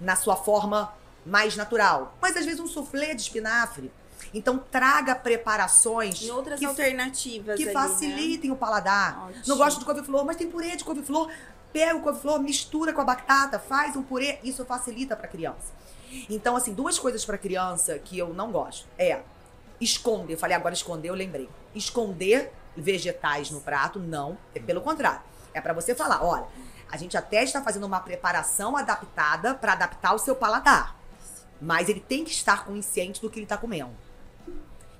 na 0.00 0.14
sua 0.14 0.36
forma 0.36 0.94
mais 1.26 1.56
natural. 1.56 2.16
Mas 2.22 2.36
às 2.36 2.44
vezes 2.44 2.60
um 2.60 2.68
soufflé 2.68 3.14
de 3.14 3.22
espinafre. 3.22 3.90
Então 4.32 4.58
traga 4.58 5.14
preparações 5.14 6.22
Em 6.22 6.30
outras 6.30 6.58
que 6.58 6.66
alternativas 6.66 7.56
que 7.56 7.64
ali, 7.64 7.72
facilitem 7.72 8.50
o 8.50 8.56
paladar. 8.56 9.26
Ótimo. 9.26 9.42
Não 9.46 9.56
gosto 9.56 9.78
de 9.78 9.84
couve-flor, 9.84 10.24
mas 10.24 10.36
tem 10.36 10.50
purê 10.50 10.76
de 10.76 10.84
couve-flor. 10.84 11.30
Pega 11.72 11.96
o 11.96 12.02
couve-flor, 12.02 12.40
mistura 12.40 12.92
com 12.92 13.00
a 13.00 13.04
batata, 13.04 13.58
faz 13.58 13.96
um 13.96 14.02
purê, 14.02 14.38
isso 14.42 14.64
facilita 14.64 15.16
para 15.16 15.26
criança. 15.26 15.72
Então, 16.28 16.54
assim, 16.54 16.74
duas 16.74 16.98
coisas 16.98 17.24
para 17.24 17.38
criança 17.38 17.98
que 17.98 18.18
eu 18.18 18.34
não 18.34 18.52
gosto 18.52 18.86
é 18.98 19.22
esconder. 19.80 20.34
Eu 20.34 20.38
falei 20.38 20.56
agora 20.56 20.74
esconder, 20.74 21.08
eu 21.08 21.14
lembrei. 21.14 21.48
Esconder 21.74 22.52
vegetais 22.76 23.50
no 23.50 23.60
prato, 23.60 23.98
não. 23.98 24.36
É 24.54 24.60
pelo 24.60 24.80
contrário. 24.80 25.22
É 25.54 25.60
para 25.60 25.72
você 25.72 25.94
falar, 25.94 26.24
olha, 26.24 26.46
a 26.90 26.96
gente 26.96 27.16
até 27.16 27.42
está 27.42 27.62
fazendo 27.62 27.86
uma 27.86 28.00
preparação 28.00 28.76
adaptada 28.76 29.54
para 29.54 29.72
adaptar 29.72 30.14
o 30.14 30.18
seu 30.18 30.36
paladar. 30.36 30.96
Mas 31.60 31.88
ele 31.88 32.00
tem 32.00 32.24
que 32.24 32.30
estar 32.30 32.64
consciente 32.64 33.20
do 33.20 33.30
que 33.30 33.38
ele 33.38 33.44
está 33.44 33.56
comendo. 33.56 33.92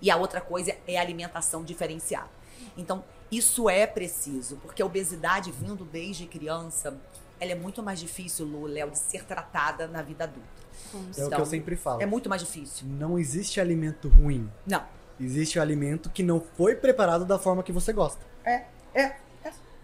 E 0.02 0.10
a 0.10 0.16
outra 0.16 0.40
coisa 0.40 0.76
é 0.86 0.98
a 0.98 1.00
alimentação 1.00 1.64
diferenciada. 1.64 2.28
Então, 2.76 3.04
isso 3.30 3.70
é 3.70 3.86
preciso, 3.86 4.56
porque 4.56 4.82
a 4.82 4.86
obesidade 4.86 5.52
vindo 5.52 5.84
desde 5.84 6.26
criança, 6.26 6.98
ela 7.40 7.52
é 7.52 7.54
muito 7.54 7.82
mais 7.82 8.00
difícil, 8.00 8.44
Lu, 8.44 8.66
Léo, 8.66 8.90
de 8.90 8.98
ser 8.98 9.24
tratada 9.24 9.86
na 9.86 10.02
vida 10.02 10.24
adulta. 10.24 10.48
Como 10.90 11.04
É 11.04 11.10
o 11.10 11.14
que 11.14 11.20
Então, 11.22 11.38
eu 11.38 11.46
sempre 11.46 11.76
falo. 11.76 12.02
É 12.02 12.06
muito 12.06 12.28
mais 12.28 12.42
difícil. 12.42 12.86
Não 12.86 13.18
existe 13.18 13.60
alimento 13.60 14.08
ruim. 14.08 14.50
Não. 14.66 14.84
Existe 15.20 15.58
o 15.58 15.62
alimento 15.62 16.10
que 16.10 16.22
não 16.22 16.40
foi 16.40 16.74
preparado 16.74 17.24
da 17.24 17.38
forma 17.38 17.62
que 17.62 17.72
você 17.72 17.92
gosta. 17.92 18.20
É, 18.44 18.64
é. 18.92 19.16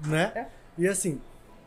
né? 0.05 0.33
É. 0.35 0.47
E 0.77 0.89
assim, 0.89 1.21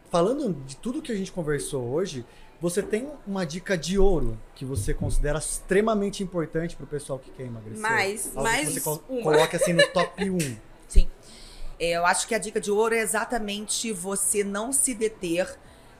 falando 0.09 0.53
de 0.65 0.75
tudo 0.75 1.01
que 1.01 1.11
a 1.11 1.15
gente 1.15 1.31
conversou 1.31 1.83
hoje, 1.87 2.25
você 2.61 2.83
tem 2.83 3.09
uma 3.25 3.43
dica 3.45 3.75
de 3.77 3.97
ouro 3.97 4.37
que 4.53 4.63
você 4.63 4.93
considera 4.93 5.39
extremamente 5.39 6.21
importante 6.23 6.75
pro 6.75 6.85
pessoal 6.85 7.17
que 7.17 7.31
quer 7.31 7.47
emagrecer? 7.47 7.81
Mais, 7.81 8.27
Algo 8.27 8.43
mais 8.43 8.67
que 8.69 8.79
você 8.79 8.81
co- 8.81 9.03
uma. 9.09 9.23
coloca 9.23 9.57
assim 9.57 9.73
no 9.73 9.85
top 9.87 10.29
1. 10.29 10.37
Sim. 10.87 11.09
É, 11.79 11.91
eu 11.97 12.05
acho 12.05 12.27
que 12.27 12.35
a 12.35 12.37
dica 12.37 12.61
de 12.61 12.69
ouro 12.69 12.93
é 12.93 12.99
exatamente 12.99 13.91
você 13.91 14.43
não 14.43 14.71
se 14.71 14.93
deter 14.93 15.57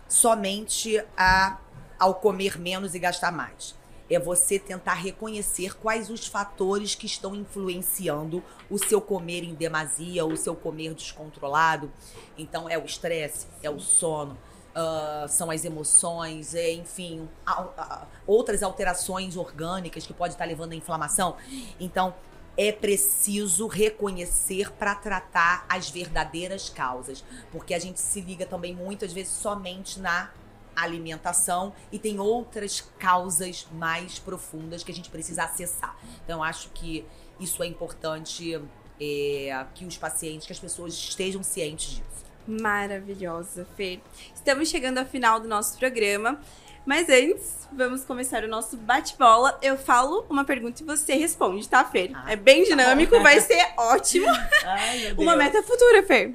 somente 0.08 1.04
a, 1.18 1.58
ao 1.98 2.16
comer 2.16 2.60
menos 2.60 2.94
e 2.94 3.00
gastar 3.00 3.32
mais. 3.32 3.74
É 4.10 4.20
você 4.20 4.60
tentar 4.60 4.96
reconhecer 4.96 5.76
quais 5.78 6.10
os 6.10 6.28
fatores 6.28 6.94
que 6.96 7.06
estão 7.06 7.34
influenciando 7.34 8.44
o 8.70 8.78
seu 8.78 9.00
comer 9.00 9.44
em 9.44 9.54
demasia, 9.56 10.26
o 10.26 10.36
seu 10.36 10.54
comer 10.54 10.94
descontrolado. 10.94 11.90
Então, 12.38 12.70
é 12.70 12.78
o 12.78 12.84
estresse, 12.84 13.48
é 13.64 13.70
o 13.70 13.80
sono, 13.80 14.38
ah, 14.74 15.26
são 15.28 15.52
as 15.52 15.66
emoções, 15.66 16.56
é, 16.56 16.72
enfim, 16.72 17.28
outras 18.26 18.64
alterações 18.64 19.36
orgânicas 19.36 20.06
que 20.06 20.14
pode 20.14 20.34
estar 20.34 20.46
levando 20.46 20.72
à 20.72 20.76
inflamação. 20.76 21.36
Então, 21.80 22.14
é 22.58 22.72
preciso 22.72 23.68
reconhecer 23.68 24.72
para 24.74 24.94
tratar 24.96 25.66
as 25.70 25.90
verdadeiras 25.90 26.70
causas, 26.70 27.24
porque 27.52 27.74
a 27.74 27.80
gente 27.80 28.00
se 28.00 28.22
liga 28.22 28.46
também 28.46 28.74
muitas 28.74 29.14
vezes 29.14 29.34
somente 29.34 30.00
na 30.00 30.32
alimentação 30.76 31.74
e 31.92 32.00
tem 32.00 32.20
outras 32.20 32.82
causas 32.98 33.68
mais 33.74 34.20
profundas 34.20 34.84
que 34.84 34.92
a 34.92 34.96
gente 34.96 35.10
precisa 35.10 35.44
acessar. 35.44 35.98
Então, 36.24 36.42
acho 36.44 36.70
que 36.70 37.06
isso 37.40 37.62
é 37.62 37.68
importante 37.68 38.62
é, 39.00 39.66
que 39.74 39.86
os 39.86 39.98
pacientes, 39.98 40.46
que 40.46 40.54
as 40.54 40.60
pessoas 40.60 40.94
estejam 40.94 41.44
cientes 41.44 41.96
disso. 41.96 42.31
Maravilhosa, 42.48 43.68
Fer. 43.78 44.02
Estamos 44.34 44.70
chegando 44.70 44.98
ao 44.98 45.06
final 45.06 45.40
do 45.40 45.48
nosso 45.48 45.78
programa. 45.78 46.40
Mas 46.86 47.08
antes, 47.10 47.68
vamos 47.72 48.04
começar 48.04 48.44
o 48.44 48.48
nosso 48.48 48.76
bate-bola. 48.76 49.58
Eu 49.62 49.78
falo 49.78 50.26
uma 50.30 50.44
pergunta 50.44 50.82
e 50.82 50.86
você 50.86 51.14
responde, 51.14 51.70
tá, 51.70 51.84
Fer? 51.86 52.10
Ah, 52.14 52.32
é 52.32 52.36
bem 52.36 52.64
tá 52.64 52.70
dinâmico, 52.70 53.16
bom. 53.16 53.22
vai 53.22 53.40
ser 53.42 53.74
ótimo. 53.78 54.26
Ai, 54.66 55.14
Uma 55.18 55.36
meta 55.36 55.62
futura, 55.62 56.02
Fer. 56.02 56.34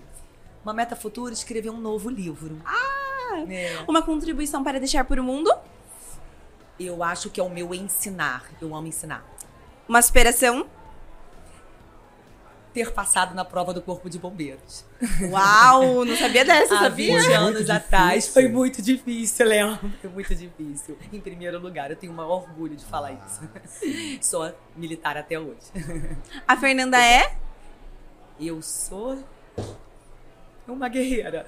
Uma 0.63 0.73
meta 0.73 0.95
futura, 0.95 1.33
escrever 1.33 1.71
um 1.71 1.79
novo 1.81 2.09
livro. 2.09 2.61
Ah! 2.65 3.45
Uma 3.89 4.03
contribuição 4.03 4.63
para 4.63 4.79
deixar 4.79 5.05
para 5.05 5.21
o 5.21 5.25
mundo. 5.25 5.53
Eu 6.79 7.03
acho 7.03 7.29
que 7.29 7.41
é 7.41 7.43
o 7.43 7.51
meu 7.51 7.75
ensinar. 7.75 8.45
Eu 8.61 8.75
amo 8.75 8.87
ensinar. 8.87 9.25
Uma 9.89 10.01
superação. 10.01 10.67
Ter 12.77 12.93
passado 12.93 13.35
na 13.35 13.43
prova 13.43 13.73
do 13.73 13.81
Corpo 13.81 14.11
de 14.11 14.19
Bombeiros. 14.19 14.85
Uau, 15.31 16.05
não 16.05 16.15
sabia 16.15 16.45
dessa, 16.45 16.75
Há 16.75 16.79
sabia? 16.81 17.15
20 17.15 17.25
Foi 17.25 17.35
anos 17.35 17.55
muito 17.55 17.73
atrás. 17.73 18.13
difícil. 18.25 18.33
Foi 18.35 18.49
muito 18.49 18.83
difícil, 18.83 19.47
Léo. 19.47 19.79
Foi 20.03 20.11
muito 20.11 20.35
difícil. 20.35 20.99
Em 21.11 21.19
primeiro 21.19 21.59
lugar, 21.59 21.91
eu 21.91 21.97
tenho 21.97 22.13
um 22.13 22.19
orgulho 22.19 22.77
de 22.77 22.85
falar 22.85 23.13
isso. 23.13 23.41
Sou 24.21 24.55
militar 24.77 25.17
até 25.17 25.41
hoje. 25.41 25.57
A 26.47 26.55
Fernanda 26.59 27.03
é 27.03 27.35
Eu 28.39 28.61
sou 28.61 29.25
uma 30.69 30.91
guerreira. 30.91 31.47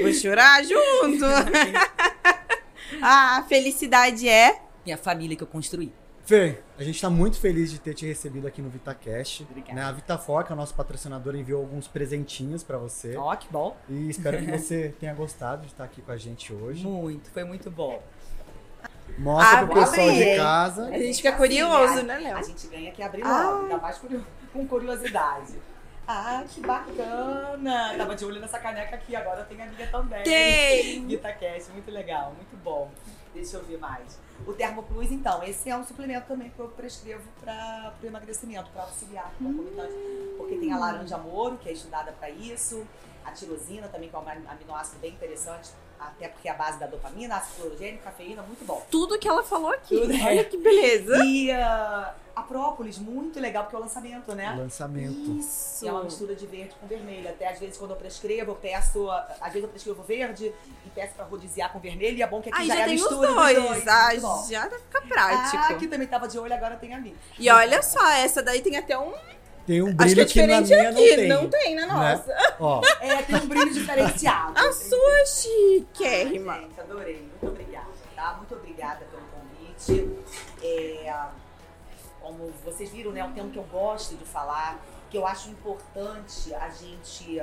Vou 0.00 0.12
chorar 0.12 0.62
junto. 0.62 1.24
a 3.02 3.44
felicidade 3.48 4.28
é. 4.28 4.60
Minha 4.84 4.98
família 4.98 5.36
que 5.36 5.42
eu 5.42 5.48
construí. 5.48 5.92
Fer, 6.24 6.62
a 6.78 6.84
gente 6.84 7.00
tá 7.00 7.10
muito 7.10 7.38
feliz 7.40 7.70
de 7.72 7.80
ter 7.80 7.94
te 7.94 8.06
recebido 8.06 8.46
aqui 8.46 8.62
no 8.62 8.70
VitaCast. 8.70 9.42
Obrigada. 9.50 9.74
Né? 9.74 9.82
A 9.82 9.90
Vitafor, 9.92 10.44
que 10.44 10.52
é 10.52 10.54
a 10.54 10.56
nossa 10.56 10.72
patrocinadora, 10.72 11.36
enviou 11.36 11.60
alguns 11.60 11.88
presentinhos 11.88 12.62
pra 12.62 12.78
você. 12.78 13.16
Ó, 13.16 13.34
que 13.34 13.48
bom. 13.50 13.76
E 13.88 14.08
espero 14.08 14.38
que 14.38 14.46
você 14.50 14.94
tenha 15.00 15.12
gostado 15.14 15.62
de 15.62 15.68
estar 15.72 15.84
aqui 15.84 16.00
com 16.00 16.12
a 16.12 16.16
gente 16.16 16.52
hoje. 16.52 16.86
Muito, 16.86 17.28
foi 17.30 17.42
muito 17.44 17.70
bom. 17.70 18.00
Mostra 19.18 19.58
Ah, 19.60 19.66
pro 19.66 19.74
vou 19.74 19.84
pessoal 19.84 20.10
de 20.12 20.36
casa. 20.36 20.86
A 20.86 20.98
gente 20.98 21.16
fica 21.16 21.32
curioso, 21.32 22.02
né, 22.04 22.18
Léo? 22.18 22.36
A 22.36 22.42
gente 22.42 22.66
ganha 22.68 22.92
que 22.92 23.02
abrir 23.02 23.22
Ah. 23.24 23.42
logo, 23.50 23.62
ainda 23.64 23.78
mais 23.78 24.00
com 24.52 24.66
curiosidade. 24.66 25.54
Ah, 26.06 26.44
que 26.48 26.60
bacana! 26.60 27.94
Tava 27.96 28.14
de 28.14 28.24
olho 28.24 28.40
nessa 28.40 28.58
caneca 28.58 28.96
aqui, 28.96 29.14
agora 29.14 29.44
tenho 29.44 29.62
a 29.62 29.66
minha 29.66 29.86
também. 29.88 30.22
Tem! 30.22 31.06
VitaCast, 31.06 31.70
muito 31.72 31.90
legal, 31.90 32.32
muito 32.36 32.56
bom. 32.62 32.90
Deixa 33.34 33.56
eu 33.56 33.64
ver 33.64 33.78
mais. 33.78 34.18
O 34.46 34.52
Termo 34.52 34.82
Plus, 34.82 35.10
então, 35.10 35.42
esse 35.42 35.70
é 35.70 35.76
um 35.76 35.84
suplemento 35.84 36.26
também 36.26 36.50
que 36.50 36.58
eu 36.58 36.68
prescrevo 36.68 37.22
para 37.40 37.94
o 38.02 38.06
emagrecimento, 38.06 38.70
para 38.70 38.82
auxiliar 38.82 39.32
concomitante. 39.38 39.94
Porque 40.36 40.56
tem 40.56 40.72
a 40.72 40.78
laranja 40.78 41.16
moro, 41.16 41.56
que 41.56 41.68
é 41.68 41.72
estudada 41.72 42.12
para 42.12 42.28
isso, 42.28 42.86
a 43.24 43.32
tirosina 43.32 43.88
também, 43.88 44.08
que 44.08 44.16
é 44.16 44.18
um 44.18 44.28
aminoácido 44.28 44.98
bem 45.00 45.12
interessante, 45.12 45.70
até 46.08 46.28
porque 46.28 46.48
é 46.48 46.50
a 46.50 46.54
base 46.54 46.78
da 46.78 46.86
dopamina, 46.86 47.36
ácido 47.36 47.62
clorogênico, 47.62 48.04
cafeína, 48.04 48.42
muito 48.42 48.64
bom. 48.64 48.84
Tudo 48.90 49.18
que 49.18 49.28
ela 49.28 49.42
falou 49.42 49.70
aqui. 49.70 49.98
Tudo. 49.98 50.12
Olha 50.12 50.44
que 50.44 50.56
beleza. 50.56 51.24
E 51.24 51.50
ah, 51.50 52.14
a 52.34 52.42
própolis, 52.42 52.98
muito 52.98 53.38
legal, 53.38 53.64
porque 53.64 53.76
é 53.76 53.78
o 53.78 53.82
lançamento, 53.82 54.34
né? 54.34 54.54
Lançamento. 54.56 55.38
Isso. 55.38 55.84
E 55.84 55.88
é 55.88 55.92
uma 55.92 56.04
mistura 56.04 56.34
de 56.34 56.46
verde 56.46 56.74
com 56.80 56.86
vermelho. 56.86 57.28
Até 57.28 57.48
às 57.48 57.58
vezes 57.58 57.76
quando 57.76 57.90
eu 57.92 57.96
prescrevo, 57.96 58.52
eu 58.52 58.56
peço. 58.56 59.10
Às 59.10 59.52
vezes 59.52 59.62
eu 59.62 59.68
prescrevo 59.68 60.02
verde 60.02 60.52
e 60.86 60.90
peço 60.90 61.14
pra 61.14 61.24
rodiciar 61.24 61.72
com 61.72 61.78
vermelho. 61.78 62.16
E 62.16 62.22
é 62.22 62.26
bom 62.26 62.40
que 62.40 62.48
aqui 62.48 62.60
Aí 62.60 62.66
já, 62.66 62.74
já, 62.74 62.80
é 62.80 62.82
a 62.82 62.86
tem 62.86 62.94
os 62.96 63.02
mistura 63.02 63.28
dois. 63.32 63.56
dos 63.56 63.66
dois. 63.66 63.88
Ah, 63.88 64.14
já 64.48 64.70
fica 64.70 65.02
prático. 65.02 65.56
Ah, 65.56 65.68
aqui 65.68 65.86
também 65.86 66.08
tava 66.08 66.26
de 66.26 66.38
olho, 66.38 66.54
agora 66.54 66.76
tem 66.76 66.94
a 66.94 66.98
minha. 66.98 67.14
E 67.38 67.50
olha 67.50 67.82
só, 67.82 68.04
essa 68.12 68.42
daí 68.42 68.60
tem 68.62 68.76
até 68.76 68.98
um. 68.98 69.12
Tem 69.66 69.82
um 69.82 69.86
Acho 69.88 69.96
brilho 69.96 70.26
que 70.26 70.40
é 70.40 70.46
que, 70.46 70.52
na 70.52 70.60
diferente 70.60 70.68
minha 70.68 70.90
aqui. 70.90 70.98
não 70.98 71.16
tem. 71.16 71.28
Não 71.28 71.50
tem 71.50 71.74
na 71.74 71.86
nossa. 71.86 72.56
Ó, 72.58 72.80
É, 73.00 73.22
tem 73.22 73.36
um 73.36 73.46
brilho 73.46 73.72
diferenciado. 73.72 74.58
A 74.58 74.72
sua 74.72 75.14
Ai, 75.18 75.26
chiquérrima. 75.26 76.54
gente, 76.60 76.80
adorei. 76.80 77.16
Muito 77.20 77.46
obrigada, 77.46 77.86
tá? 78.16 78.34
Muito 78.34 78.54
obrigada 78.54 79.04
pelo 79.04 79.22
convite. 79.26 80.10
É, 80.62 81.14
como 82.20 82.52
vocês 82.64 82.90
viram, 82.90 83.12
né, 83.12 83.20
é 83.20 83.24
um 83.24 83.32
tema 83.32 83.50
que 83.50 83.58
eu 83.58 83.64
gosto 83.64 84.16
de 84.16 84.24
falar, 84.24 84.80
que 85.10 85.16
eu 85.16 85.26
acho 85.26 85.48
importante 85.50 86.52
a 86.54 86.68
gente 86.70 87.40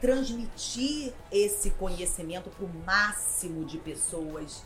transmitir 0.00 1.12
esse 1.32 1.70
conhecimento 1.70 2.50
para 2.50 2.64
o 2.64 2.70
máximo 2.84 3.64
de 3.64 3.78
pessoas. 3.78 4.62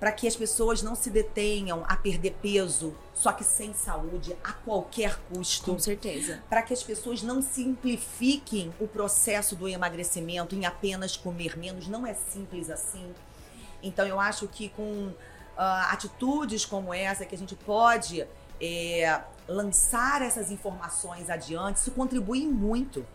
Para 0.00 0.10
que 0.10 0.26
as 0.26 0.34
pessoas 0.34 0.82
não 0.82 0.94
se 0.94 1.10
detenham 1.10 1.84
a 1.86 1.94
perder 1.94 2.34
peso, 2.40 2.96
só 3.14 3.32
que 3.32 3.44
sem 3.44 3.74
saúde, 3.74 4.34
a 4.42 4.54
qualquer 4.54 5.20
custo. 5.30 5.72
Com 5.72 5.78
certeza. 5.78 6.42
Para 6.48 6.62
que 6.62 6.72
as 6.72 6.82
pessoas 6.82 7.22
não 7.22 7.42
simplifiquem 7.42 8.72
o 8.80 8.88
processo 8.88 9.54
do 9.54 9.68
emagrecimento 9.68 10.54
em 10.54 10.64
apenas 10.64 11.18
comer 11.18 11.58
menos. 11.58 11.86
Não 11.86 12.06
é 12.06 12.14
simples 12.14 12.70
assim. 12.70 13.14
Então, 13.82 14.06
eu 14.06 14.18
acho 14.18 14.48
que 14.48 14.70
com 14.70 15.08
uh, 15.08 15.14
atitudes 15.90 16.64
como 16.64 16.94
essa, 16.94 17.26
que 17.26 17.34
a 17.34 17.38
gente 17.38 17.54
pode 17.54 18.26
é, 18.58 19.20
lançar 19.46 20.22
essas 20.22 20.50
informações 20.50 21.28
adiante, 21.28 21.76
isso 21.76 21.90
contribui 21.90 22.46
muito 22.46 23.06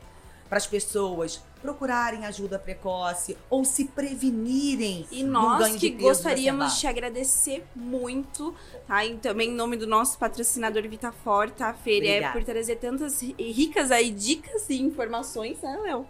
para 0.47 0.59
as 0.59 0.67
pessoas 0.67 1.41
procurarem 1.65 2.25
ajuda 2.25 2.59
precoce 2.59 3.35
ou 3.49 3.65
se 3.65 3.85
prevenirem 3.85 5.07
E 5.11 5.23
nós 5.23 5.75
que 5.77 5.89
gostaríamos 5.89 6.73
de 6.73 6.79
te 6.81 6.87
agradecer 6.87 7.65
muito, 7.75 8.53
tá? 8.87 9.03
E 9.03 9.17
também 9.17 9.49
em 9.49 9.53
nome 9.53 9.75
do 9.75 9.87
nosso 9.87 10.17
patrocinador 10.19 10.87
Vitafor, 10.87 11.49
tá, 11.49 11.73
Fer? 11.73 12.03
É 12.05 12.31
por 12.31 12.43
trazer 12.43 12.75
tantas 12.75 13.21
ri- 13.21 13.35
ricas 13.39 13.89
aí 13.91 14.11
dicas 14.11 14.69
e 14.69 14.79
informações, 14.79 15.59
né, 15.61 15.75
Léo? 15.83 16.05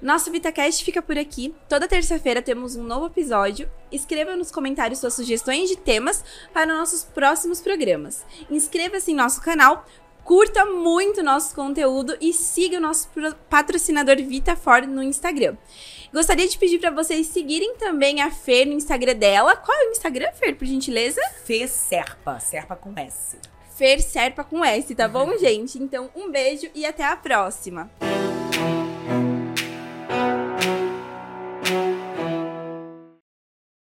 Nosso 0.00 0.30
VitaCast 0.30 0.84
fica 0.84 1.02
por 1.02 1.18
aqui. 1.18 1.54
Toda 1.68 1.88
terça-feira 1.88 2.40
temos 2.42 2.76
um 2.76 2.84
novo 2.84 3.06
episódio. 3.06 3.68
Escreva 3.90 4.36
nos 4.36 4.50
comentários 4.50 4.98
suas 5.00 5.14
sugestões 5.14 5.68
de 5.68 5.76
temas 5.76 6.24
para 6.52 6.66
nossos 6.66 7.04
próximos 7.04 7.60
programas. 7.60 8.24
Inscreva-se 8.50 9.12
em 9.12 9.14
nosso 9.14 9.40
canal, 9.40 9.84
curta 10.24 10.64
muito 10.64 11.22
nosso 11.22 11.54
conteúdo 11.54 12.16
e 12.20 12.32
siga 12.32 12.78
o 12.78 12.80
nosso 12.80 13.08
patrocinador 13.48 14.16
VitaFor 14.16 14.86
no 14.86 15.02
Instagram. 15.02 15.56
Gostaria 16.12 16.48
de 16.48 16.56
pedir 16.56 16.78
para 16.78 16.90
vocês 16.90 17.26
seguirem 17.26 17.74
também 17.76 18.22
a 18.22 18.30
Fer 18.30 18.66
no 18.66 18.72
Instagram 18.72 19.16
dela. 19.16 19.56
Qual 19.56 19.76
é 19.76 19.88
o 19.88 19.90
Instagram, 19.90 20.30
Fer, 20.32 20.56
por 20.56 20.66
gentileza? 20.66 21.20
Fê 21.44 21.66
Serpa, 21.68 22.40
Serpa 22.40 22.76
com 22.76 22.92
S. 22.96 23.36
Fer 23.76 24.00
Serpa 24.00 24.44
com 24.44 24.64
S, 24.64 24.94
tá 24.94 25.08
bom, 25.08 25.36
gente? 25.36 25.82
Então, 25.82 26.08
um 26.14 26.30
beijo 26.30 26.70
e 26.74 26.86
até 26.86 27.04
a 27.04 27.16
próxima. 27.16 27.90